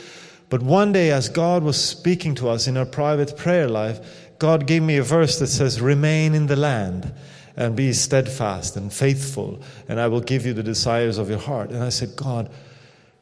[0.49, 4.66] But one day, as God was speaking to us in our private prayer life, God
[4.66, 7.12] gave me a verse that says, Remain in the land
[7.55, 9.61] and be steadfast and faithful,
[9.91, 11.68] and I will give you the desires of your heart.
[11.68, 12.49] And I said, God,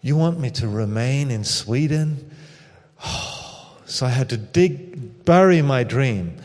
[0.02, 2.30] you want me to remain in Sweden?
[3.86, 6.36] so I had to dig, bury my dream.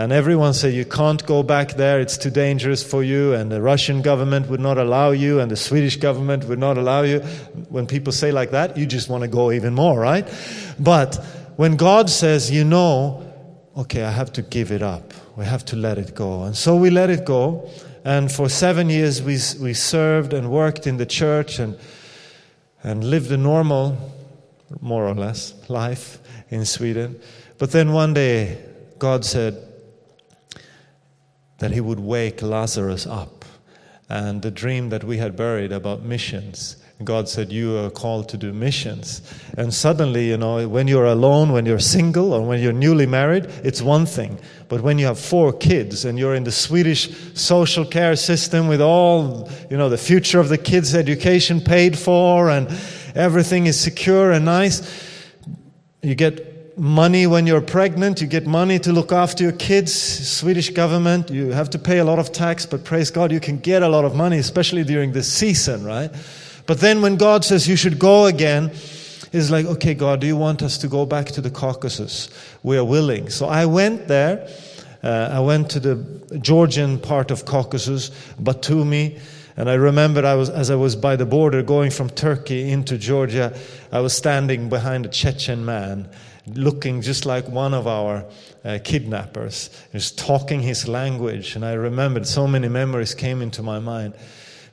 [0.00, 3.60] And everyone said, You can't go back there, it's too dangerous for you, and the
[3.60, 7.20] Russian government would not allow you, and the Swedish government would not allow you.
[7.68, 10.26] When people say like that, you just want to go even more, right?
[10.78, 11.16] But
[11.56, 13.30] when God says, You know,
[13.76, 16.44] okay, I have to give it up, we have to let it go.
[16.44, 17.68] And so we let it go.
[18.02, 21.78] And for seven years, we, we served and worked in the church and,
[22.82, 23.98] and lived a normal,
[24.80, 27.20] more or less, life in Sweden.
[27.58, 28.64] But then one day,
[28.98, 29.66] God said,
[31.60, 33.44] that he would wake Lazarus up.
[34.08, 36.76] And the dream that we had buried about missions.
[37.04, 39.22] God said, You are called to do missions.
[39.56, 43.44] And suddenly, you know, when you're alone, when you're single, or when you're newly married,
[43.62, 44.38] it's one thing.
[44.68, 48.80] But when you have four kids and you're in the Swedish social care system with
[48.80, 52.68] all, you know, the future of the kids' education paid for and
[53.14, 54.82] everything is secure and nice,
[56.02, 56.49] you get
[56.80, 59.92] money when you're pregnant, you get money to look after your kids.
[59.92, 63.58] Swedish government, you have to pay a lot of tax, but praise God, you can
[63.58, 66.10] get a lot of money, especially during this season, right?
[66.66, 68.70] But then when God says you should go again,
[69.32, 72.30] it's like, okay, God, do you want us to go back to the Caucasus?
[72.62, 73.28] We are willing.
[73.28, 74.48] So I went there.
[75.02, 78.10] Uh, I went to the Georgian part of Caucasus,
[78.40, 79.20] Batumi,
[79.56, 82.96] And I remember I was, as I was by the border going from Turkey into
[82.96, 83.54] Georgia,
[83.92, 86.08] I was standing behind a Chechen man,
[86.46, 88.24] looking just like one of our
[88.64, 89.70] uh, kidnappers.
[89.92, 94.14] Was talking his language, and I remembered so many memories came into my mind.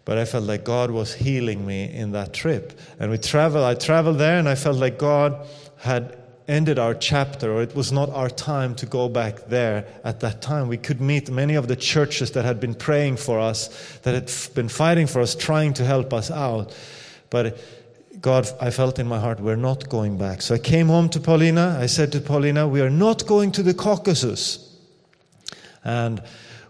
[0.06, 2.80] But I felt like God was healing me in that trip.
[2.98, 5.46] And we traveled, I traveled there, and I felt like God
[5.80, 10.22] had ended our chapter, or it was not our time to go back there at
[10.22, 10.70] that time.
[10.70, 13.68] We could meet many of the churches that had been praying for us,
[14.04, 16.74] that had been fighting for us, trying to help us out.
[17.30, 17.60] But
[18.22, 20.42] God, I felt in my heart, we're not going back.
[20.42, 21.78] So I came home to Paulina.
[21.80, 24.76] I said to Paulina, we are not going to the Caucasus.
[25.84, 26.22] And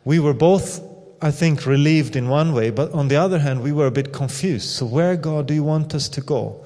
[0.03, 0.81] we were both,
[1.21, 4.11] I think, relieved in one way, but on the other hand, we were a bit
[4.13, 4.69] confused.
[4.69, 6.65] So, where, God, do you want us to go?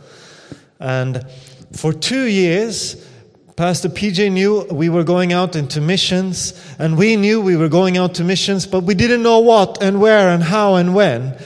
[0.80, 1.26] And
[1.74, 3.08] for two years,
[3.56, 7.98] Pastor PJ knew we were going out into missions, and we knew we were going
[7.98, 11.38] out to missions, but we didn't know what and where and how and when.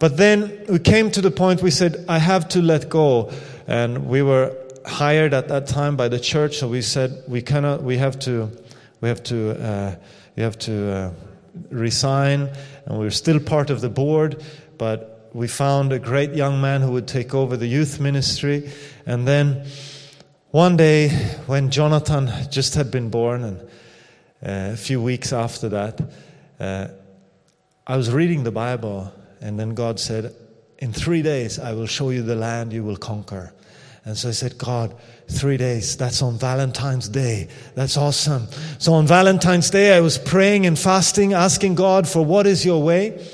[0.00, 3.30] But then we came to the point we said, I have to let go.
[3.68, 7.82] And we were hired at that time by the church, so we said, we cannot,
[7.82, 8.50] we have to,
[9.00, 9.94] we have to, uh,
[10.36, 11.10] we have to uh,
[11.70, 12.50] resign,
[12.86, 14.42] and we we're still part of the board,
[14.78, 18.70] but we found a great young man who would take over the youth ministry.
[19.06, 19.66] And then
[20.50, 21.10] one day,
[21.46, 23.60] when Jonathan just had been born, and
[24.42, 26.00] uh, a few weeks after that,
[26.58, 26.88] uh,
[27.86, 30.34] I was reading the Bible, and then God said,
[30.78, 33.52] In three days, I will show you the land you will conquer.
[34.04, 34.94] And so I said, God,
[35.28, 37.48] three days, that's on Valentine's Day.
[37.74, 38.48] That's awesome.
[38.78, 42.82] So on Valentine's Day, I was praying and fasting, asking God for what is your
[42.82, 43.24] way.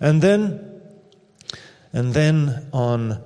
[0.00, 0.68] And then
[1.92, 3.22] and then on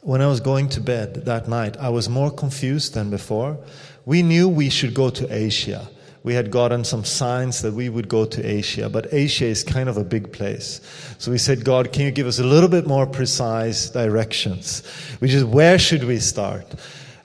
[0.00, 3.58] when I was going to bed that night, I was more confused than before.
[4.04, 5.88] We knew we should go to Asia.
[6.26, 9.88] We had gotten some signs that we would go to Asia, but Asia is kind
[9.88, 10.80] of a big place.
[11.18, 14.84] So we said, God, can you give us a little bit more precise directions?
[15.20, 16.66] Which is, where should we start?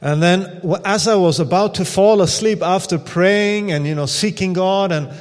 [0.01, 4.53] And then as I was about to fall asleep after praying and, you know, seeking
[4.53, 5.11] God and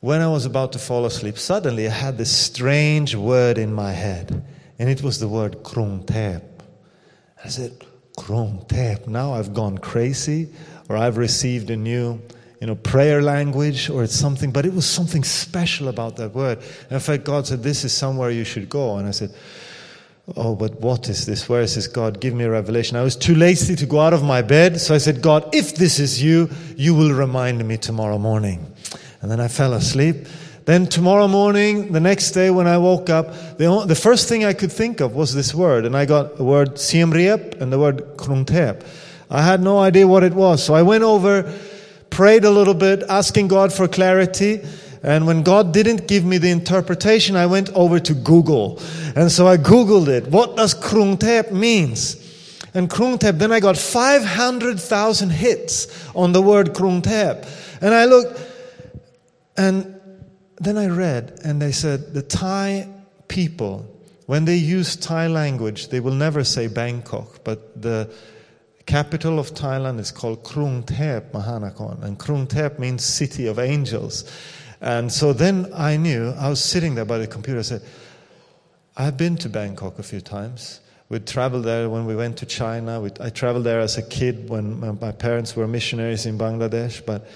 [0.00, 3.92] when I was about to fall asleep, suddenly I had this strange word in my
[3.92, 4.44] head,
[4.80, 6.42] and it was the word krungtep.
[7.44, 7.84] I said,
[8.18, 9.06] krungtep.
[9.06, 10.48] Now I've gone crazy,
[10.88, 12.20] or I've received a new,
[12.64, 14.50] you know, prayer language, or it's something.
[14.50, 16.56] But it was something special about that word.
[16.84, 19.34] And in fact, God said, "This is somewhere you should go." And I said.
[20.34, 21.50] Oh, but what is this?
[21.50, 21.86] Where is this?
[21.86, 22.96] God, give me a revelation.
[22.96, 25.74] I was too lazy to go out of my bed, so I said, God, if
[25.74, 26.48] this is you,
[26.78, 28.64] you will remind me tomorrow morning.
[29.20, 30.26] And then I fell asleep.
[30.64, 34.54] Then tomorrow morning, the next day when I woke up, the, the first thing I
[34.54, 35.84] could think of was this word.
[35.84, 38.82] And I got the word Siemriep and the word Krungtep.
[39.30, 40.64] I had no idea what it was.
[40.64, 41.52] So I went over,
[42.14, 44.62] prayed a little bit, asking God for clarity.
[45.02, 48.80] And when God didn't give me the interpretation, I went over to Google.
[49.14, 50.28] And so I Googled it.
[50.28, 52.16] What does Krungtep means?
[52.72, 57.46] And Krungtep, then I got 500,000 hits on the word Krungtep.
[57.82, 58.40] And I looked,
[59.56, 60.00] and
[60.56, 62.88] then I read, and they said the Thai
[63.28, 63.86] people,
[64.26, 68.08] when they use Thai language, they will never say Bangkok, but the
[68.86, 74.30] capital of Thailand is called Krung Thep Mahanakhon, and Krung Thep means city of angels.
[74.80, 77.82] And so then I knew, I was sitting there by the computer, I said,
[78.96, 80.80] I've been to Bangkok a few times.
[81.08, 83.00] We'd traveled there when we went to China.
[83.00, 87.26] We'd, I traveled there as a kid when my parents were missionaries in Bangladesh, but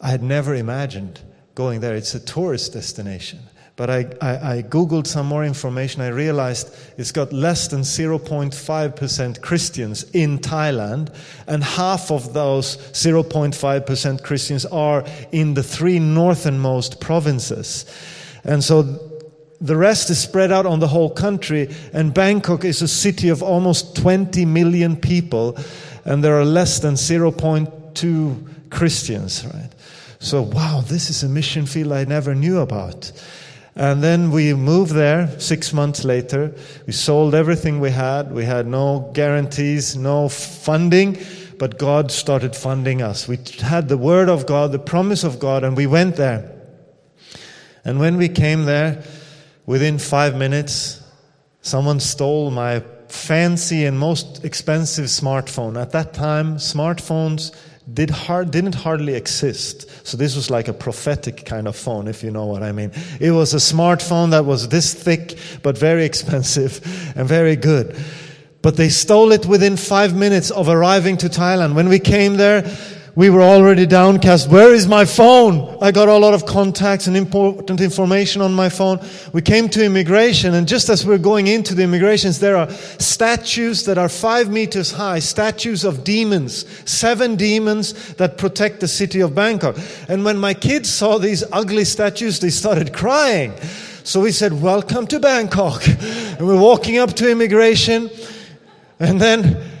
[0.00, 1.20] I had never imagined
[1.54, 1.94] going there.
[1.94, 3.40] It's a tourist destination.
[3.76, 6.00] But I, I, I, Googled some more information.
[6.00, 11.14] I realized it's got less than 0.5% Christians in Thailand,
[11.46, 17.84] and half of those 0.5% Christians are in the three northernmost provinces.
[18.44, 18.82] And so
[19.60, 23.42] the rest is spread out on the whole country, and Bangkok is a city of
[23.42, 25.58] almost 20 million people,
[26.06, 29.70] and there are less than 0.2 Christians, right?
[30.18, 33.12] So, wow, this is a mission field I never knew about.
[33.76, 36.54] And then we moved there six months later.
[36.86, 38.32] We sold everything we had.
[38.32, 41.18] We had no guarantees, no funding,
[41.58, 43.28] but God started funding us.
[43.28, 46.50] We had the Word of God, the promise of God, and we went there.
[47.84, 49.04] And when we came there,
[49.66, 51.02] within five minutes,
[51.60, 55.80] someone stole my fancy and most expensive smartphone.
[55.80, 57.54] At that time, smartphones
[57.92, 59.88] did hard, didn't hardly exist.
[60.06, 62.92] So this was like a prophetic kind of phone, if you know what I mean.
[63.18, 66.80] It was a smartphone that was this thick, but very expensive
[67.16, 67.96] and very good.
[68.62, 71.74] But they stole it within five minutes of arriving to Thailand.
[71.74, 72.62] When we came there,
[73.16, 74.50] we were already downcast.
[74.50, 75.78] Where is my phone?
[75.80, 79.00] I got a lot of contacts and important information on my phone.
[79.32, 83.86] We came to immigration, and just as we're going into the immigrations, there are statues
[83.86, 89.34] that are five meters high, statues of demons, seven demons that protect the city of
[89.34, 89.78] Bangkok.
[90.10, 93.54] And when my kids saw these ugly statues, they started crying.
[94.04, 95.82] So we said, Welcome to Bangkok.
[96.36, 98.10] And we're walking up to immigration,
[99.00, 99.75] and then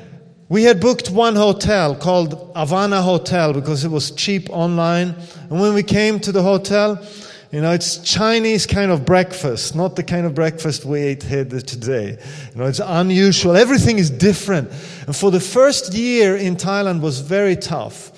[0.48, 5.16] we had booked one hotel called Avana Hotel because it was cheap online.
[5.50, 7.04] And when we came to the hotel,
[7.50, 11.44] you know, it's Chinese kind of breakfast, not the kind of breakfast we ate here
[11.44, 12.18] today.
[12.52, 13.56] You know, it's unusual.
[13.56, 14.70] Everything is different.
[15.06, 18.12] And for the first year in Thailand was very tough.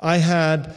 [0.00, 0.74] I had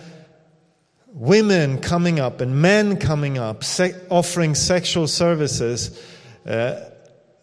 [1.14, 5.99] women coming up and men coming up, se- offering sexual services.
[6.45, 6.82] Uh,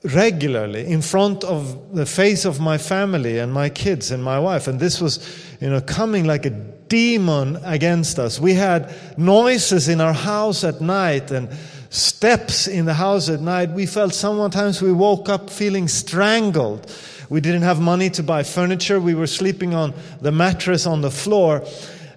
[0.02, 4.66] regularly in front of the face of my family and my kids and my wife.
[4.66, 5.18] And this was,
[5.60, 8.40] you know, coming like a demon against us.
[8.40, 11.48] We had noises in our house at night and
[11.90, 13.70] steps in the house at night.
[13.70, 16.90] We felt sometimes we woke up feeling strangled.
[17.28, 19.00] We didn't have money to buy furniture.
[19.00, 21.64] We were sleeping on the mattress on the floor.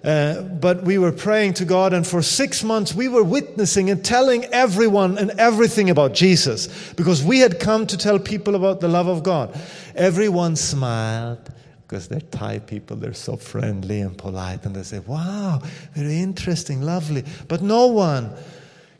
[0.04, 4.04] Uh, but we were praying to God, and for six months we were witnessing and
[4.04, 8.88] telling everyone and everything about Jesus because we had come to tell people about the
[8.88, 9.58] love of God.
[9.94, 11.50] Everyone smiled
[11.88, 15.62] because they're Thai people, they're so friendly and polite, and they say, Wow,
[15.94, 17.24] very interesting, lovely.
[17.48, 18.30] But no one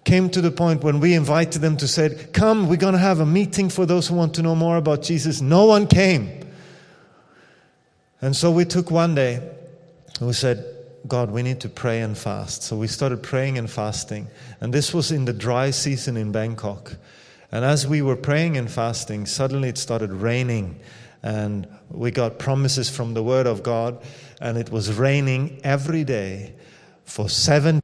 [0.05, 3.21] came to the point when we invited them to say, Come, we're going to have
[3.21, 5.43] a meeting for those who want to know more about Jesus.
[5.43, 6.41] No one came.
[8.23, 9.35] And so we took one day
[10.19, 10.74] and we said,
[11.07, 12.63] God, we need to pray and fast.
[12.63, 14.29] So we started praying and fasting.
[14.61, 16.97] And this was in the dry season in Bangkok.
[17.53, 20.81] And as we were praying and fasting, suddenly it started raining.
[21.23, 24.03] And we got promises from the Word of God.
[24.41, 26.55] And it was raining every day
[27.05, 27.81] for seven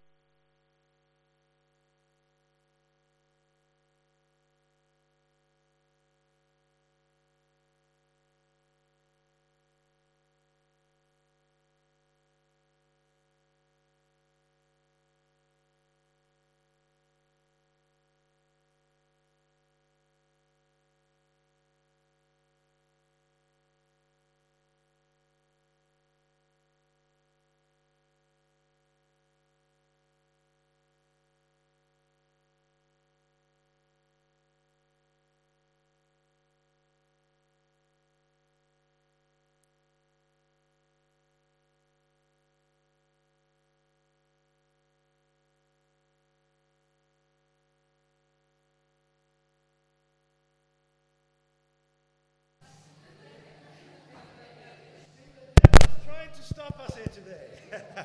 [56.50, 58.04] stop us here today.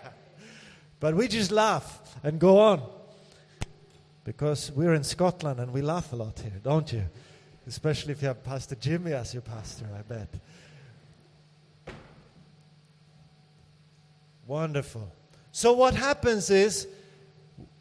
[1.06, 2.82] But we just laugh and go on.
[4.24, 7.04] Because we're in Scotland and we laugh a lot here, don't you?
[7.68, 10.28] Especially if you have Pastor Jimmy as your pastor, I bet.
[14.48, 15.12] Wonderful.
[15.52, 16.88] So, what happens is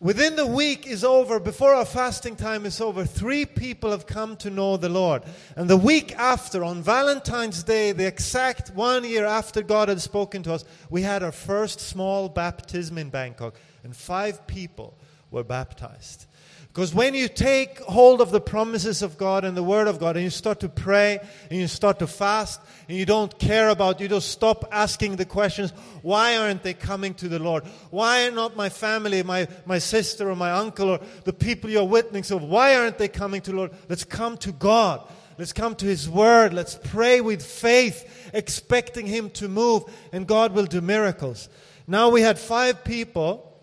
[0.00, 4.36] Within the week is over, before our fasting time is over, three people have come
[4.36, 5.22] to know the Lord.
[5.56, 10.42] And the week after, on Valentine's Day, the exact one year after God had spoken
[10.42, 14.98] to us, we had our first small baptism in Bangkok, and five people
[15.30, 16.26] were baptized.
[16.74, 20.16] Because when you take hold of the promises of God and the Word of God
[20.16, 24.00] and you start to pray and you start to fast and you don't care about,
[24.00, 25.70] you just stop asking the questions,
[26.02, 27.62] why aren't they coming to the Lord?
[27.90, 31.84] Why are not my family, my, my sister or my uncle or the people you're
[31.84, 33.70] witnessing of, why aren't they coming to the Lord?
[33.88, 35.00] Let's come to God.
[35.38, 36.52] Let's come to His Word.
[36.52, 41.48] Let's pray with faith, expecting Him to move, and God will do miracles.
[41.86, 43.53] Now we had five people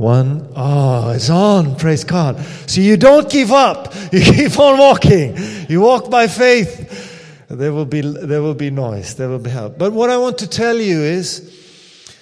[0.00, 2.42] One, oh, it's on, praise God.
[2.66, 3.92] So you don't give up.
[4.12, 5.36] You keep on walking.
[5.68, 7.46] You walk by faith.
[7.48, 9.16] There will be, there will be noise.
[9.16, 9.76] There will be help.
[9.76, 12.16] But what I want to tell you is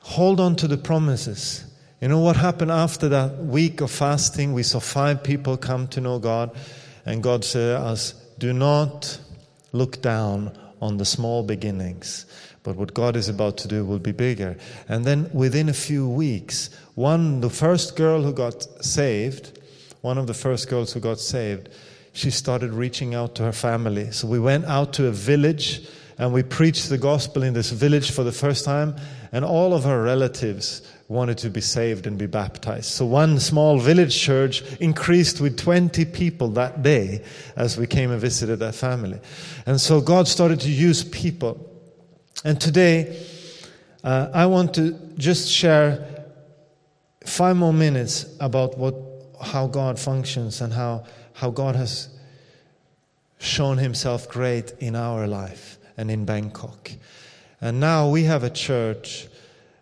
[0.00, 1.64] hold on to the promises.
[2.00, 4.52] You know what happened after that week of fasting?
[4.52, 6.50] We saw five people come to know God,
[7.06, 9.20] and God said to us, Do not
[9.70, 12.26] look down on the small beginnings.
[12.64, 14.56] But what God is about to do will be bigger.
[14.88, 19.58] And then within a few weeks, one, the first girl who got saved,
[20.02, 21.70] one of the first girls who got saved,
[22.12, 24.10] she started reaching out to her family.
[24.10, 25.88] So we went out to a village
[26.18, 28.94] and we preached the gospel in this village for the first time,
[29.32, 32.86] and all of her relatives wanted to be saved and be baptized.
[32.86, 37.24] So one small village church increased with 20 people that day
[37.56, 39.20] as we came and visited that family.
[39.66, 41.68] And so God started to use people.
[42.44, 43.26] And today,
[44.04, 46.21] uh, I want to just share
[47.24, 48.94] five more minutes about what,
[49.40, 51.04] how God functions and how,
[51.34, 52.08] how God has
[53.38, 56.92] shown himself great in our life and in Bangkok.
[57.60, 59.28] And now we have a church.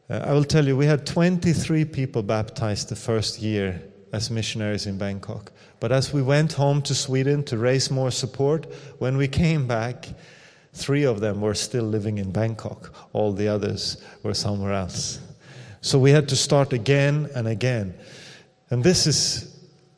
[0.09, 3.83] Uh, I will tell you, we had 23 people baptized the first year
[4.13, 5.53] as missionaries in Bangkok.
[5.79, 8.67] But as we went home to Sweden to raise more support,
[8.99, 10.09] when we came back,
[10.75, 12.93] three of them were still living in Bangkok.
[13.13, 15.21] All the others were somewhere else.
[15.81, 17.95] So we had to start again and again.
[18.71, 19.51] And this is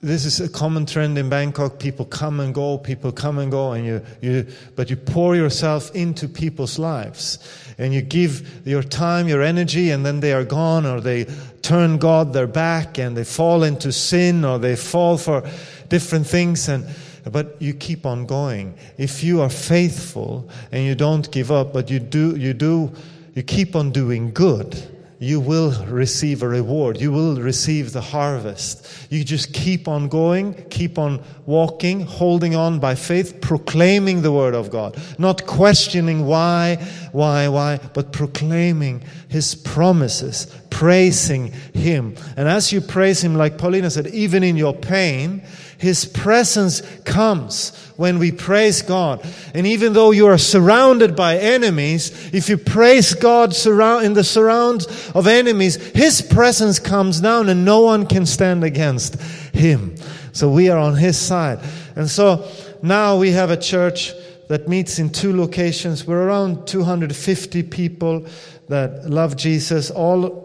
[0.02, 1.78] this is a common trend in Bangkok.
[1.78, 5.94] People come and go, people come and go, and you, you, but you pour yourself
[5.94, 7.38] into people's lives.
[7.78, 11.26] And you give your time, your energy, and then they are gone, or they
[11.62, 15.48] turn God their back, and they fall into sin, or they fall for
[15.88, 16.68] different things.
[16.68, 16.84] And,
[17.30, 18.74] but you keep on going.
[18.98, 22.90] If you are faithful and you don't give up, but you do, you do,
[23.36, 24.91] you keep on doing good
[25.22, 27.00] you will receive a reward.
[27.00, 29.06] You will receive the harvest.
[29.08, 34.52] You just keep on going, keep on walking, holding on by faith, proclaiming the word
[34.52, 36.74] of God, not questioning why,
[37.12, 40.52] why, why, but proclaiming his promises,
[40.82, 42.12] praising him.
[42.36, 45.40] And as you praise him, like Paulina said, even in your pain,
[45.78, 49.24] his presence comes when we praise God.
[49.54, 54.24] And even though you are surrounded by enemies, if you praise God surround, in the
[54.24, 59.20] surround of enemies, His presence comes down and no one can stand against
[59.54, 59.94] Him.
[60.32, 61.60] So we are on His side.
[61.94, 62.50] And so
[62.82, 64.12] now we have a church
[64.48, 66.04] that meets in two locations.
[66.08, 68.26] We're around 250 people
[68.68, 69.90] that love Jesus.
[69.90, 70.41] All,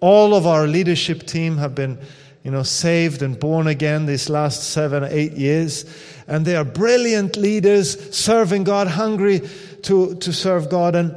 [0.00, 1.98] all of our leadership team have been
[2.42, 5.84] you know, saved and born again these last seven, eight years.
[6.26, 9.42] And they are brilliant leaders, serving God, hungry
[9.82, 10.94] to, to serve God.
[10.94, 11.16] And,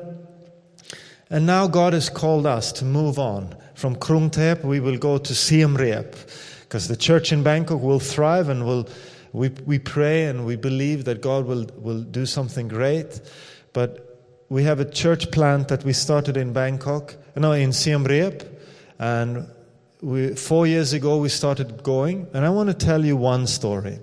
[1.30, 3.56] and now God has called us to move on.
[3.74, 6.16] From Krungtep, we will go to Siem Reap,
[6.62, 8.88] because the church in Bangkok will thrive and will,
[9.32, 13.22] we, we pray and we believe that God will, will do something great.
[13.72, 14.20] But
[14.50, 18.44] we have a church plant that we started in Bangkok, no, in Siem Reap.
[19.04, 19.50] And
[20.00, 24.00] we, four years ago, we started going, and I want to tell you one story.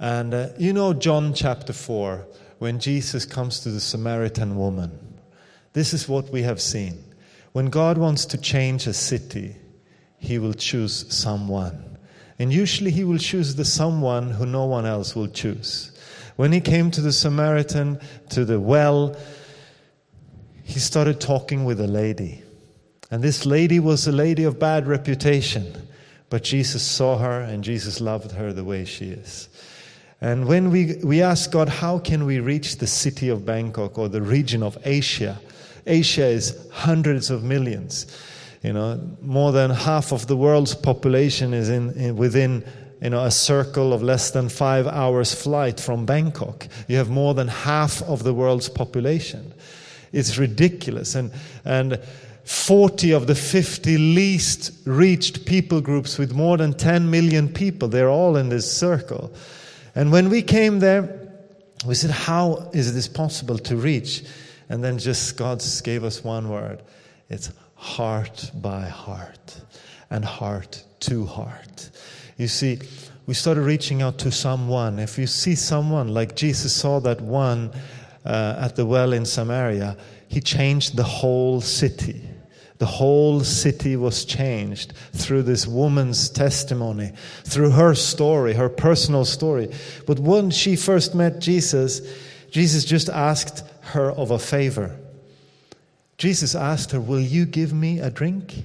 [0.00, 2.26] And uh, you know, John chapter 4,
[2.58, 5.20] when Jesus comes to the Samaritan woman,
[5.72, 6.98] this is what we have seen.
[7.52, 9.54] When God wants to change a city,
[10.16, 11.96] he will choose someone.
[12.40, 15.96] And usually, he will choose the someone who no one else will choose.
[16.34, 18.00] When he came to the Samaritan,
[18.30, 19.16] to the well,
[20.64, 22.42] he started talking with a lady.
[23.10, 25.88] And this lady was a lady of bad reputation,
[26.28, 29.48] but Jesus saw her and Jesus loved her the way she is.
[30.20, 34.08] And when we, we ask God, how can we reach the city of Bangkok or
[34.08, 35.40] the region of Asia?
[35.86, 38.06] Asia is hundreds of millions.
[38.62, 42.64] You know, more than half of the world's population is in, in within
[43.00, 46.66] you know, a circle of less than five hours flight from Bangkok.
[46.88, 49.54] You have more than half of the world's population.
[50.12, 51.14] It's ridiculous.
[51.14, 51.30] And,
[51.64, 52.00] and
[52.48, 57.88] 40 of the 50 least reached people groups with more than 10 million people.
[57.88, 59.30] They're all in this circle.
[59.94, 61.28] And when we came there,
[61.86, 64.24] we said, How is this possible to reach?
[64.70, 66.80] And then just God gave us one word
[67.28, 69.60] it's heart by heart
[70.08, 71.90] and heart to heart.
[72.38, 72.78] You see,
[73.26, 74.98] we started reaching out to someone.
[74.98, 77.72] If you see someone like Jesus saw that one
[78.24, 82.24] uh, at the well in Samaria, he changed the whole city.
[82.78, 87.12] The whole city was changed through this woman's testimony,
[87.44, 89.72] through her story, her personal story.
[90.06, 92.00] But when she first met Jesus,
[92.50, 94.96] Jesus just asked her of a favor.
[96.18, 98.64] Jesus asked her, Will you give me a drink?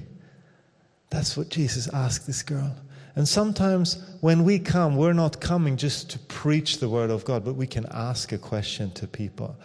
[1.10, 2.74] That's what Jesus asked this girl.
[3.16, 7.44] And sometimes when we come, we're not coming just to preach the word of God,
[7.44, 9.56] but we can ask a question to people.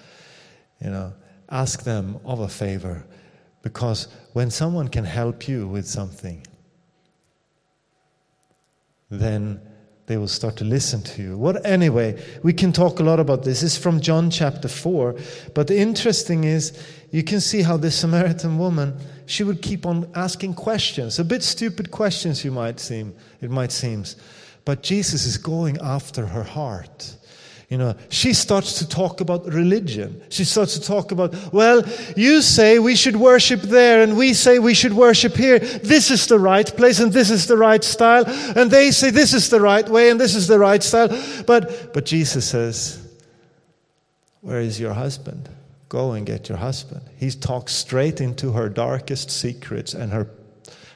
[0.83, 1.13] You know,
[1.49, 3.05] ask them of a favor.
[3.61, 6.45] Because when someone can help you with something,
[9.09, 9.61] then
[10.09, 11.37] they will start to listen to you.
[11.37, 13.61] What anyway, we can talk a lot about this.
[13.61, 15.15] This is from John chapter 4.
[15.53, 18.97] But the interesting is you can see how this Samaritan woman,
[19.27, 21.19] she would keep on asking questions.
[21.19, 24.03] A bit stupid questions you might seem, it might seem.
[24.65, 27.15] But Jesus is going after her heart.
[27.69, 30.23] You know, she starts to talk about religion.
[30.29, 31.83] She starts to talk about, well,
[32.17, 35.59] you say we should worship there, and we say we should worship here.
[35.59, 38.23] This is the right place, and this is the right style.
[38.55, 41.09] And they say this is the right way, and this is the right style.
[41.45, 43.07] But, but Jesus says,
[44.41, 45.47] Where is your husband?
[45.89, 47.01] Go and get your husband.
[47.17, 50.25] He talks straight into her darkest secrets and her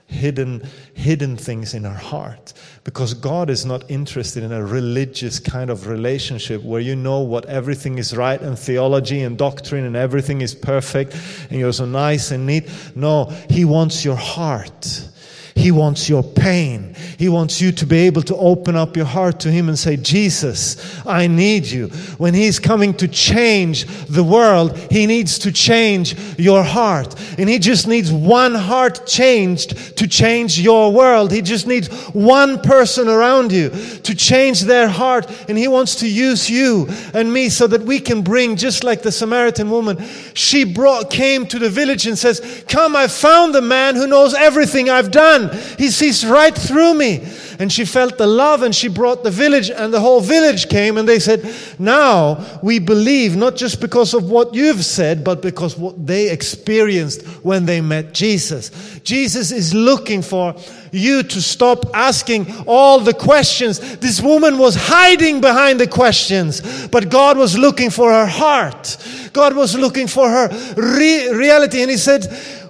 [0.07, 2.53] hidden, hidden things in our heart.
[2.83, 7.45] Because God is not interested in a religious kind of relationship where you know what
[7.45, 11.15] everything is right and theology and doctrine and everything is perfect
[11.49, 12.69] and you're so nice and neat.
[12.95, 15.09] No, He wants your heart.
[15.55, 16.95] He wants your pain.
[17.17, 19.97] He wants you to be able to open up your heart to Him and say,
[19.97, 21.89] Jesus, I need you.
[22.17, 27.15] When He's coming to change the world, He needs to change your heart.
[27.37, 31.31] And He just needs one heart changed to change your world.
[31.31, 35.29] He just needs one person around you to change their heart.
[35.47, 39.03] And He wants to use you and me so that we can bring, just like
[39.03, 43.61] the Samaritan woman, she brought, came to the village and says, Come, I found the
[43.61, 45.42] man who knows everything I've done.
[45.77, 47.27] He sees right through me.
[47.59, 50.97] And she felt the love and she brought the village, and the whole village came
[50.97, 55.77] and they said, Now we believe, not just because of what you've said, but because
[55.77, 58.71] what they experienced when they met Jesus.
[59.03, 60.55] Jesus is looking for
[60.91, 63.97] you to stop asking all the questions.
[63.97, 68.97] This woman was hiding behind the questions, but God was looking for her heart.
[69.33, 71.81] God was looking for her re- reality.
[71.81, 72.27] And He said,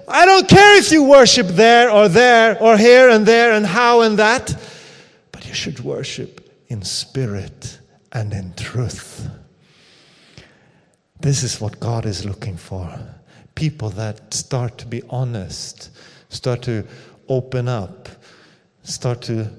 [0.08, 4.02] I don't care if you worship there or there or here and there and how
[4.02, 4.54] and that,
[5.32, 7.78] but you should worship in spirit
[8.12, 9.28] and in truth.
[11.20, 12.98] This is what God is looking for.
[13.54, 15.90] People that start to be honest,
[16.28, 16.86] start to
[17.28, 18.08] open up,
[18.82, 19.50] start to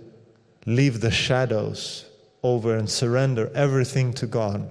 [0.66, 2.06] leave the shadows
[2.44, 4.70] over and surrender everything to God.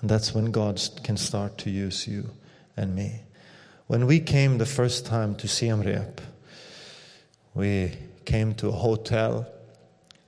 [0.00, 2.30] And that's when God can start to use you
[2.76, 3.20] and me.
[3.90, 6.20] When we came the first time to Siem Reap,
[7.54, 7.90] we
[8.24, 9.48] came to a hotel,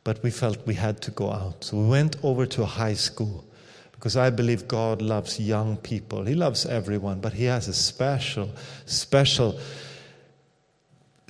[0.03, 1.63] but we felt we had to go out.
[1.63, 3.45] So we went over to a high school
[3.93, 6.25] because I believe God loves young people.
[6.25, 8.51] He loves everyone, but He has a special,
[8.87, 9.61] special,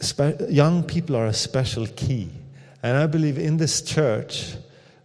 [0.01, 2.31] spe- young people are a special key.
[2.83, 4.55] And I believe in this church,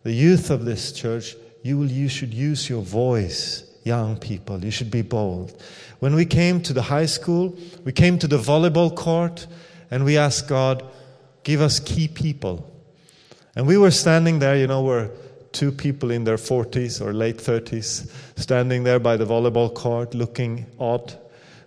[0.03, 4.63] the youth of this church, you, will, you should use your voice, young people.
[4.63, 5.61] You should be bold.
[5.99, 9.47] When we came to the high school, we came to the volleyball court
[9.89, 10.83] and we asked God,
[11.43, 12.71] give us key people.
[13.55, 15.09] And we were standing there, you know, we're
[15.51, 20.67] two people in their 40s or late 30s, standing there by the volleyball court looking
[20.79, 21.15] odd.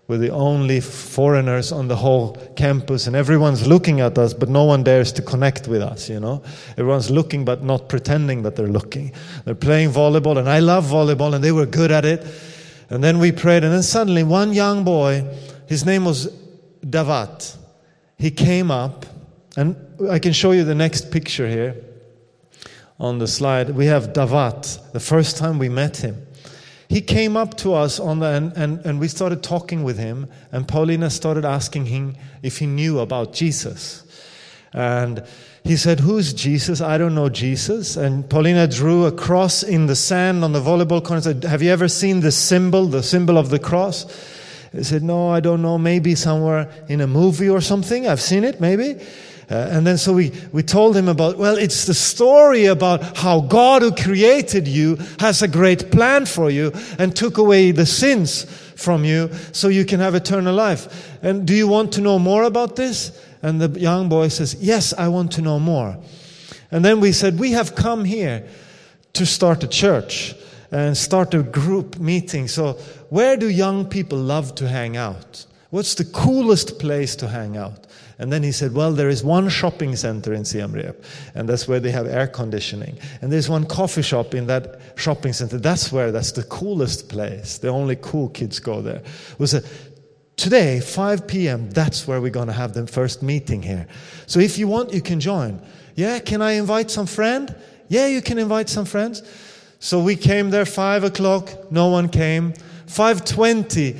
[0.07, 4.65] We're the only foreigners on the whole campus, and everyone's looking at us, but no
[4.65, 6.43] one dares to connect with us, you know.
[6.73, 9.13] Everyone's looking, but not pretending that they're looking.
[9.45, 12.27] They're playing volleyball, and I love volleyball, and they were good at it.
[12.91, 15.25] And then we prayed, and then suddenly one young boy,
[15.69, 16.27] his name was
[16.85, 17.57] Davat,
[18.19, 19.07] he came up,
[19.57, 19.77] and
[20.11, 21.77] I can show you the next picture here
[22.99, 23.71] on the slide.
[23.71, 26.27] We have Davat, the first time we met him.
[26.89, 30.27] He came up to us on the, and, and, and we started talking with him,
[30.51, 34.05] and Paulina started asking him if he knew about Jesus.
[34.73, 35.25] And
[35.65, 36.81] he said, Who's Jesus?
[36.81, 37.97] I don't know Jesus.
[37.97, 41.63] And Paulina drew a cross in the sand on the volleyball court and said, Have
[41.63, 44.07] you ever seen the symbol, the symbol of the cross?
[44.73, 45.79] He said, No, I don't know.
[45.79, 48.09] Maybe somewhere in a movie or something.
[48.09, 49.01] I've seen it, maybe.
[49.51, 53.41] Uh, and then so we, we told him about, well, it's the story about how
[53.41, 58.45] God who created you has a great plan for you and took away the sins
[58.77, 61.19] from you so you can have eternal life.
[61.21, 63.11] And do you want to know more about this?
[63.43, 65.97] And the young boy says, Yes, I want to know more.
[66.71, 68.47] And then we said, We have come here
[69.15, 70.35] to start a church
[70.71, 72.49] and start a group meeting.
[72.49, 72.75] So,
[73.09, 75.47] where do young people love to hang out?
[75.71, 77.87] What's the coolest place to hang out?
[78.19, 80.95] And then he said, Well, there is one shopping center in Siem Reap,
[81.35, 82.99] and that's where they have air conditioning.
[83.23, 85.57] And there's one coffee shop in that shopping center.
[85.59, 87.57] That's where, that's the coolest place.
[87.57, 88.99] The only cool kids go there.
[88.99, 89.63] It was a
[90.41, 93.87] Today, 5 p.m., that's where we're going to have the first meeting here.
[94.27, 95.61] So if you want, you can join.
[95.97, 97.55] Yeah, can I invite some friend?
[97.89, 99.23] Yeah, you can invite some friends.
[99.81, 102.55] So we came there 5 o'clock, no one came.
[102.87, 103.99] 5.20,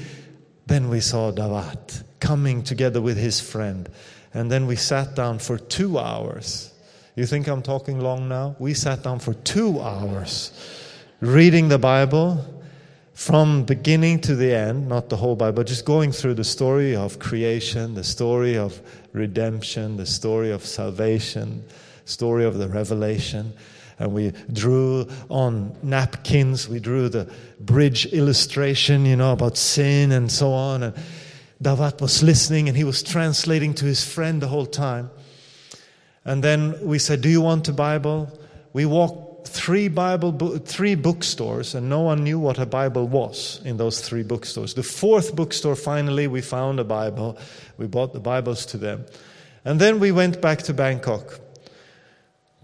[0.67, 3.91] then we saw Davat coming together with his friend.
[4.33, 6.73] And then we sat down for two hours.
[7.17, 8.57] You think I'm talking long now?
[8.59, 10.53] We sat down for two hours
[11.21, 12.60] reading the Bible,
[13.21, 17.19] from beginning to the end, not the whole Bible, just going through the story of
[17.19, 18.81] creation, the story of
[19.13, 21.63] redemption, the story of salvation,
[22.07, 23.53] story of the revelation.
[23.99, 26.67] and we drew on napkins.
[26.67, 27.31] We drew the
[27.61, 30.83] bridge illustration, you know, about sin and so on.
[30.83, 30.95] And
[31.63, 35.11] Davat was listening and he was translating to his friend the whole time.
[36.25, 38.31] And then we said, Do you want a Bible?
[38.73, 43.77] We walked three Bible three bookstores, and no one knew what a Bible was in
[43.77, 44.75] those three bookstores.
[44.75, 47.39] The fourth bookstore, finally, we found a Bible.
[47.79, 49.07] We bought the Bibles to them.
[49.65, 51.41] And then we went back to Bangkok.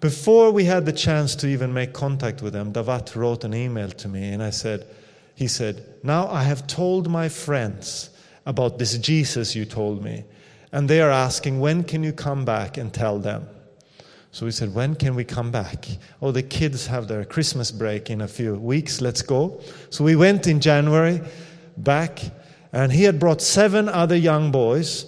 [0.01, 3.91] Before we had the chance to even make contact with them, Davat wrote an email
[3.91, 4.87] to me, and I said,
[5.35, 8.11] he said, Now I have told my friends
[8.47, 10.25] about this Jesus you told me.
[10.73, 13.49] And they are asking, when can you come back and tell them?
[14.37, 15.87] So we said, when can we come back?
[16.21, 19.01] Oh, the kids have their Christmas break in a few weeks.
[19.01, 19.63] Let's go.
[19.89, 21.23] So we went in January
[21.79, 22.21] back,
[22.71, 25.07] and he had brought seven other young boys,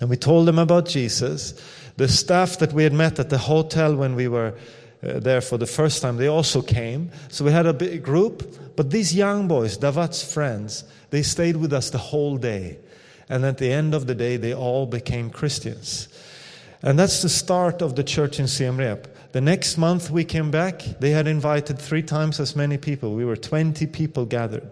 [0.00, 1.52] and we told them about Jesus.
[1.98, 4.54] The staff that we had met at the hotel when we were
[5.02, 7.10] uh, there for the first time, they also came.
[7.28, 8.74] So we had a big group.
[8.74, 12.78] But these young boys, Davat's friends, they stayed with us the whole day.
[13.28, 16.08] And at the end of the day, they all became Christians.
[16.82, 19.06] And that's the start of the church in Siem Reap.
[19.32, 23.14] The next month we came back, they had invited three times as many people.
[23.14, 24.68] We were 20 people gathered.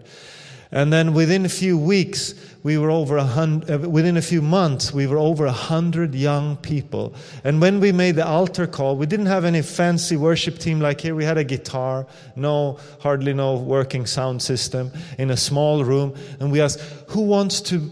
[0.71, 4.41] And then within a few weeks, we were over a hundred, uh, within a few
[4.41, 7.15] months, we were over a hundred young people.
[7.43, 11.01] And when we made the altar call, we didn't have any fancy worship team like
[11.01, 11.15] here.
[11.15, 12.05] We had a guitar,
[12.35, 16.13] no, hardly no working sound system in a small room.
[16.39, 17.89] And we asked, who wants to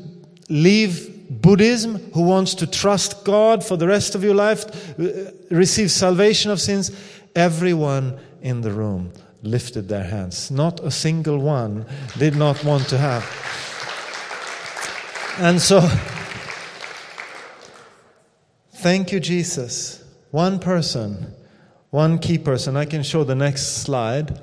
[0.50, 5.92] leave Buddhism, who wants to trust God for the rest of your life, uh, receive
[5.92, 6.92] salvation of sins?
[7.36, 9.12] Everyone in the room
[9.44, 10.50] lifted their hands.
[10.50, 11.86] Not a single one
[12.18, 13.24] did not want to have.
[15.40, 15.82] And so,
[18.76, 20.04] thank you, Jesus.
[20.32, 21.34] One person,
[21.90, 22.76] one key person.
[22.76, 24.42] I can show the next slide.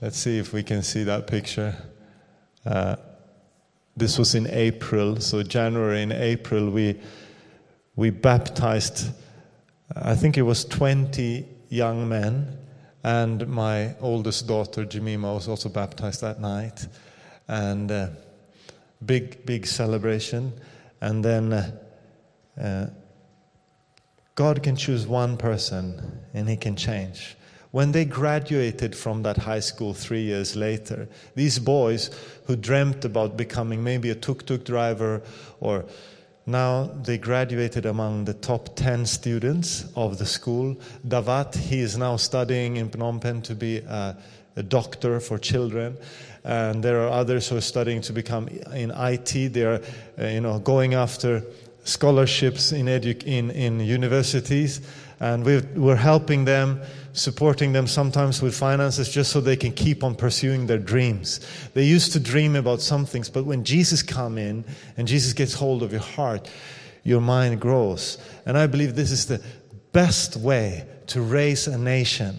[0.00, 1.76] Let's see if we can see that picture.
[2.66, 2.96] Uh,
[3.96, 6.98] this was in April, so January and April, we,
[7.96, 9.10] we baptized,
[9.94, 12.58] I think it was 20 young men
[13.04, 16.86] and my oldest daughter, Jemima, was also baptized that night.
[17.48, 18.08] And uh,
[19.04, 20.52] big, big celebration.
[21.00, 21.70] And then uh,
[22.60, 22.86] uh,
[24.36, 27.36] God can choose one person and He can change.
[27.72, 32.10] When they graduated from that high school three years later, these boys
[32.46, 35.22] who dreamt about becoming maybe a tuk tuk driver
[35.58, 35.86] or
[36.44, 40.76] now they graduated among the top 10 students of the school.
[41.06, 44.16] Davat, he is now studying in Phnom Penh to be a,
[44.56, 45.96] a doctor for children.
[46.44, 49.52] And there are others who are studying to become in IT.
[49.52, 49.80] They are,
[50.18, 51.42] uh, you know, going after
[51.84, 54.80] scholarships in, edu- in, in universities.
[55.22, 56.82] And we are helping them
[57.12, 61.38] supporting them sometimes with finances just so they can keep on pursuing their dreams.
[61.74, 64.64] They used to dream about some things, but when Jesus come in
[64.96, 66.50] and Jesus gets hold of your heart,
[67.04, 68.18] your mind grows.
[68.46, 69.40] And I believe this is the
[69.92, 72.36] best way to raise a nation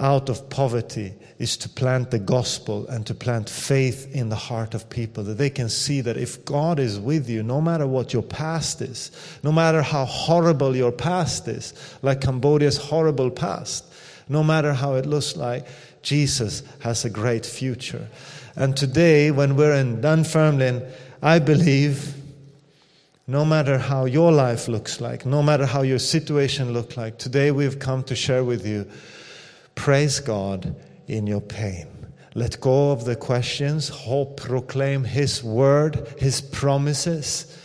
[0.00, 4.74] out of poverty is to plant the gospel and to plant faith in the heart
[4.74, 8.12] of people that they can see that if God is with you, no matter what
[8.12, 9.10] your past is,
[9.42, 13.84] no matter how horrible your past is, like Cambodia's horrible past,
[14.28, 15.66] no matter how it looks like,
[16.02, 18.08] Jesus has a great future.
[18.56, 20.82] And today, when we're in Dunfermline,
[21.22, 22.14] I believe
[23.26, 27.50] no matter how your life looks like, no matter how your situation looks like, today
[27.50, 28.86] we've come to share with you
[29.80, 30.76] Praise God
[31.06, 31.86] in your pain.
[32.34, 33.88] Let go of the questions.
[33.88, 37.58] Hope, proclaim His word, His promises.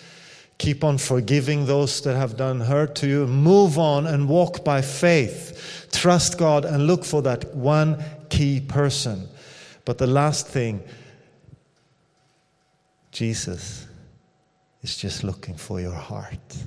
[0.58, 3.28] Keep on forgiving those that have done hurt to you.
[3.28, 5.90] Move on and walk by faith.
[5.92, 9.28] Trust God and look for that one key person.
[9.84, 10.82] But the last thing,
[13.12, 13.88] Jesus
[14.82, 16.64] is just looking for your heart.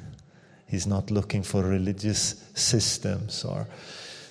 [0.66, 3.66] He's not looking for religious systems or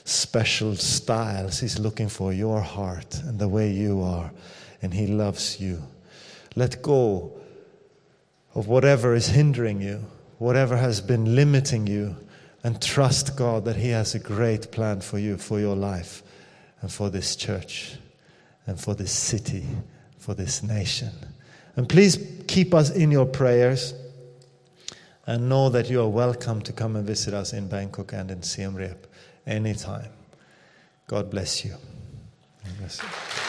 [0.07, 1.59] special styles.
[1.59, 4.31] He's looking for your heart and the way you are,
[4.81, 5.83] and He loves you.
[6.55, 7.39] Let go
[8.55, 10.05] of whatever is hindering you,
[10.37, 12.15] whatever has been limiting you,
[12.63, 16.23] and trust God that He has a great plan for you, for your life,
[16.81, 17.97] and for this church,
[18.65, 19.65] and for this city,
[20.17, 21.11] for this nation.
[21.75, 22.17] And please
[22.47, 23.93] keep us in your prayers
[25.25, 28.41] and know that you are welcome to come and visit us in Bangkok and in
[28.41, 29.06] Siem Reap
[29.47, 30.11] anytime.
[31.07, 31.71] God bless you.
[31.71, 33.46] God bless you.